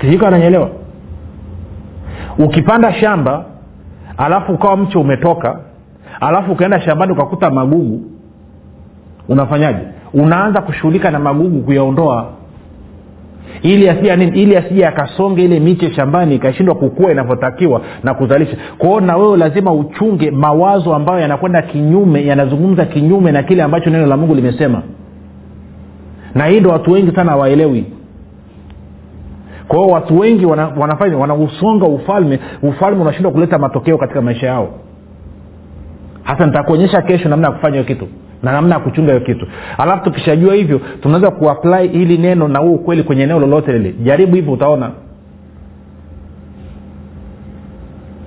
sijui 0.00 0.26
ananyelewa? 0.26 0.70
Ukipanda 2.38 2.92
shamba 2.92 3.44
alafu 4.16 4.52
ukawa 4.52 4.76
mche 4.76 4.98
umetoka 4.98 5.60
alafu 6.20 6.52
ukaenda 6.52 6.80
shambani 6.80 7.12
ukakuta 7.12 7.50
magugu 7.50 8.02
unafanyaje? 9.28 9.78
Unaanza 10.14 10.62
kushughulika 10.62 11.10
na 11.10 11.18
magugu 11.18 11.60
kuyaondoa. 11.62 12.26
Ili 13.62 13.88
asija 13.88 14.16
nini? 14.16 14.42
Ili 14.42 14.56
asija 14.56 14.88
akasonge 14.88 15.44
ile 15.44 15.60
miche 15.60 15.94
shambani 15.94 16.34
ikashindwa 16.34 16.74
kukua 16.74 17.12
inavyotakiwa 17.12 17.80
na 18.04 18.14
kuzalisha. 18.14 18.56
Kwao 18.78 19.00
na 19.00 19.16
wewe 19.16 19.36
lazima 19.36 19.72
uchunge 19.72 20.30
mawazo 20.30 20.94
ambayo 20.94 21.20
yanakwenda 21.20 21.62
kinyume 21.62 22.26
yanazungumza 22.26 22.84
kinyume 22.84 23.32
na 23.32 23.42
kile 23.42 23.62
ambacho 23.62 23.90
neno 23.90 24.06
la 24.06 24.16
mungu 24.16 24.34
limesema. 24.34 24.82
Na 26.34 26.46
hii 26.46 26.60
ndo 26.60 26.70
watu 26.70 26.92
wengi 26.92 27.14
sana 27.16 27.30
hawaelewi 27.30 27.84
kwa 29.70 29.86
watu 29.86 30.18
wengi 30.18 30.46
wana, 30.46 30.68
wanafanya 30.78 31.16
wanausonga 31.16 31.86
ufalme 31.86 32.38
ufalme 32.62 33.02
unashindwa 33.02 33.32
kuleta 33.32 33.58
matokeo 33.58 33.98
katika 33.98 34.22
maisha 34.22 34.46
yao. 34.46 34.68
Hasa 36.22 36.46
nitakuonyesha 36.46 37.02
kesho 37.02 37.28
namna 37.28 37.46
ya 37.48 37.52
kufanya 37.54 37.72
hiyo 37.72 37.84
kitu 37.84 38.08
na 38.42 38.52
namna 38.52 38.74
ya 38.74 38.80
kuchunga 38.80 39.12
hiyo 39.12 39.24
kitu. 39.24 39.46
Alafu 39.78 40.04
tukishajua 40.04 40.54
hivyo 40.54 40.80
tunaweza 41.02 41.30
kuapply 41.30 41.88
hili 41.88 42.18
neno 42.18 42.48
na 42.48 42.58
huu 42.58 42.74
ukweli 42.74 43.02
kwenye 43.02 43.22
eneo 43.22 43.38
lolote 43.40 43.72
lile. 43.72 43.94
Jaribu 44.02 44.34
hivyo 44.36 44.52
utaona. 44.52 44.90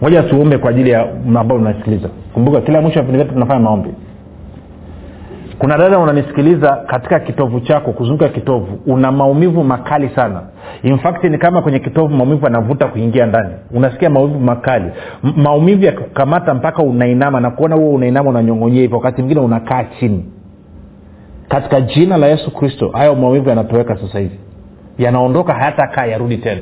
Moja 0.02 0.24
tuombe 0.24 0.58
kwa 0.58 0.70
ajili 0.70 0.90
ya 0.90 1.08
ambao 1.40 1.58
unasikiliza. 1.58 2.10
Kumbuka 2.34 2.62
kila 2.62 2.82
mwisho 2.82 3.00
wa 3.00 3.06
vipindi 3.06 3.24
vyetu 3.24 3.34
tunafanya 3.34 3.60
maombi 3.60 3.90
kuna 5.64 5.78
dada 5.78 6.00
unanisikiliza 6.00 6.76
katika 6.76 7.20
kitovu 7.20 7.60
chako 7.60 7.92
kuzunguka 7.92 8.30
kitovu 8.30 8.80
una 8.86 9.12
maumivu 9.12 9.64
makali 9.64 10.10
sana. 10.16 10.42
In 10.84 10.98
fact 10.98 11.24
ni 11.24 11.38
kama 11.38 11.62
kwenye 11.62 11.80
kitovu 11.80 12.14
maumivu 12.16 12.48
anavuta 12.48 12.88
kuingia 12.88 13.26
ndani. 13.26 13.54
Unasikia 13.72 14.10
maumivu 14.10 14.40
makali. 14.40 14.86
M- 15.24 15.34
maumivu 15.36 15.84
yakukamata 15.86 16.54
mpaka 16.54 16.84
unainama 16.84 17.40
na 17.40 17.50
kuona 17.52 17.76
huo 17.76 17.94
unainama 17.94 18.30
unanyongonyea 18.30 18.82
hivyo 18.82 18.98
wakati 18.98 19.22
mwingine 19.22 19.42
unakaa 19.42 19.84
chini. 19.84 20.26
Katika 21.50 21.82
jina 21.82 22.18
la 22.18 22.28
yesu 22.28 22.52
kristo 22.52 22.90
hayo 22.94 23.16
maumivu 23.16 23.50
yanatoweka 23.50 23.98
sasa 23.98 24.20
hivi. 24.20 24.40
Yanaondoka 24.98 25.54
hayatakaa 25.54 26.06
yarudi 26.06 26.38
tena. 26.38 26.62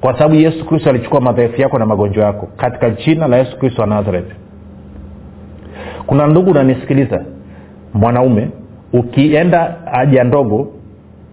Kwa 0.00 0.12
sababu 0.12 0.34
yesu 0.34 0.66
kristo 0.66 0.90
alichukua 0.90 1.20
madhaifu 1.20 1.60
yako 1.60 1.78
na 1.78 1.86
magonjwa 1.86 2.24
yako. 2.24 2.48
Katika 2.56 2.90
jina 2.90 3.26
la 3.28 3.36
yesu 3.36 3.58
kristo 3.58 3.82
wa 3.82 3.88
nazareth. 3.88 4.32
Kuna 6.06 6.26
ndugu 6.26 6.50
unanisikiliza 6.50 7.24
mwanaume 7.96 8.48
ukienda 8.92 9.76
haja 9.92 10.24
ndogo 10.24 10.72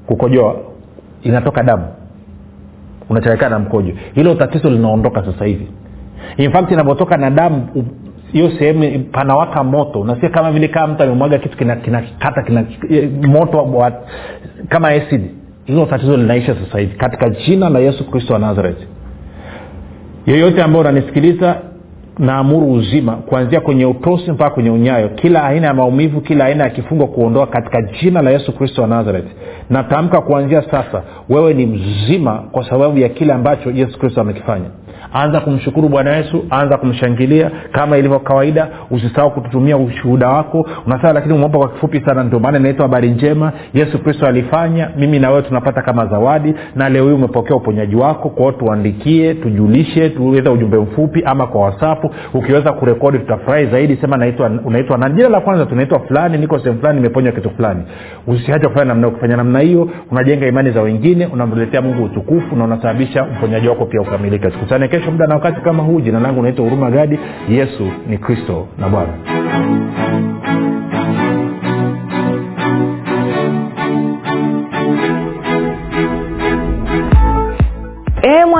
kukojoa 0.08 0.56
inatoka 1.24 1.64
damu. 1.64 1.86
Unachanganyikana 3.10 3.50
na 3.50 3.60
mkojo. 3.60 3.94
Hilo 4.16 4.36
tatizo 4.36 4.70
linaondoka 4.70 5.26
sasa 5.26 5.46
hivi. 5.46 5.68
In 6.38 6.52
fact 6.52 6.72
na 7.20 7.30
damu 7.30 7.68
hiyo 8.34 8.52
sehemu 8.60 9.04
panawaka 9.12 9.64
moto. 9.64 10.02
Unasikia 10.02 10.30
kama 10.30 10.52
vile 10.52 10.68
kama 10.68 10.94
mtu 10.94 11.04
amemwaga 11.04 11.38
kitu 11.38 11.58
kinakata 11.58 12.42
kina, 12.44 12.64
kina, 12.64 12.98
eh, 12.98 13.10
moto 13.28 13.58
wa, 13.58 13.92
kama 14.70 14.88
acid. 14.88 15.22
Hilo 15.66 15.86
tatizo 15.86 16.18
linaisha 16.18 16.56
sasa 16.56 16.80
hivi. 16.80 16.96
Katika 16.96 17.30
jina 17.30 17.70
la 17.70 17.80
yesu 17.80 18.12
kristo 18.12 18.34
wa 18.34 18.40
nazareti 18.40 18.88
yeyote 20.26 20.64
ambayo 20.64 20.82
unanisikiliza 20.82 21.56
naamuru 22.20 22.72
uzima 22.74 23.12
kuanzia 23.16 23.60
kwenye 23.62 23.86
utosi 23.86 24.32
mpaka 24.32 24.50
kwenye 24.50 24.70
unyayo 24.70 25.10
kila 25.10 25.44
aina 25.44 25.68
ya 25.68 25.74
maumivu 25.74 26.22
kila 26.22 26.46
aina 26.46 26.64
ya 26.64 26.70
kifungo 26.70 27.08
kuondoa 27.08 27.48
katika 27.48 27.82
jina 27.82 28.22
la 28.22 28.32
yesu 28.32 28.52
kristo 28.52 28.82
wa 28.82 28.88
nazareth. 28.88 29.28
Natamka 29.70 30.22
kuanzia 30.22 30.62
sasa 30.62 31.04
wewe 31.30 31.54
ni 31.54 31.66
mzima 31.66 32.34
kwa 32.52 32.70
sababu 32.70 32.98
ya 33.00 33.10
kile 33.10 33.34
ambacho 33.34 33.72
yesu 33.72 34.00
kristo 34.00 34.22
amekifanya 34.22 34.66
anza 35.14 35.40
kumshukuru 35.40 35.90
bwana 35.90 36.16
yesu 36.16 36.46
anza 36.50 36.78
kumshangilia. 36.78 37.52
Kama 37.72 37.98
ilivyo 37.98 38.20
kawaida 38.20 38.68
usisahau 38.92 39.32
kututumia 39.32 39.78
ushuhuda 39.78 40.30
wako. 40.30 40.68
Unasema 40.86 41.14
lakini 41.14 41.34
umeomba 41.34 41.60
kwa 41.60 41.70
kifupi 41.70 42.02
sana. 42.06 42.24
Ndio 42.24 42.40
maana 42.40 42.58
inaitwa 42.60 42.86
habari 42.86 43.10
njema. 43.10 43.52
Yesu 43.74 44.00
kristo 44.04 44.28
alifanya. 44.28 44.90
Mimi 44.98 45.20
na 45.20 45.30
wewe 45.30 45.42
tunapata 45.42 45.82
kama 45.82 46.06
zawadi. 46.06 46.54
Na 46.76 46.90
leo 46.90 47.06
hii 47.08 47.14
umepokea 47.14 47.56
uponyaji 47.56 47.96
wako. 47.96 48.30
Kwao 48.30 48.52
tuandikie 48.52 49.34
tujulishe 49.34 50.10
tuweza 50.10 50.52
ujumbe 50.52 50.78
mfupi 50.78 51.24
ama 51.26 51.48
kwa 51.48 51.62
wasapu 51.62 52.12
ukiweza 52.34 52.72
kurekodi 52.74 53.20
tutafurahi 53.20 53.66
zaidi. 53.66 53.98
Sema 54.02 54.18
naitwa 54.18 54.52
unaitwa 54.66 54.98
na 54.98 55.10
jina 55.10 55.30
la 55.30 55.40
kwanza 55.42 55.66
tunaitwa 55.66 56.00
fulani. 56.00 56.38
Niko 56.38 56.60
sehemu 56.60 56.80
fulani 56.80 56.96
nimeponywa 57.00 57.32
kitu 57.32 57.50
fulani. 57.50 57.84
Usiache 58.28 58.68
kufanya 58.68 58.86
namna 58.86 59.08
ukifanya 59.08 59.38
namna 59.38 59.60
hiyo. 59.60 59.90
Unajenga 60.12 60.48
imani 60.48 60.72
za 60.72 60.82
wengine. 60.82 61.26
Unamletea 61.26 61.82
mungu 61.82 62.04
utukufu 62.04 62.56
na 62.56 62.64
unasababisha 62.64 63.24
uponyaji 63.24 63.68
wako 63.68 63.86
pia 63.86 64.02
ukamilike. 64.02 64.50
Tukutane 64.50 64.88
kesho 64.88 65.03
muda 65.12 65.28
na 65.28 65.36
wakati 65.36 65.62
kama 65.62 65.84
huu. 65.84 66.02
Jina 66.02 66.20
langu 66.20 66.42
naitwa 66.42 66.64
huruma 66.66 66.92
gadi. 66.92 67.20
Yesu 67.50 67.88
ni 68.10 68.18
kristo 68.18 68.68
na 68.78 68.90
bwana 68.90 69.14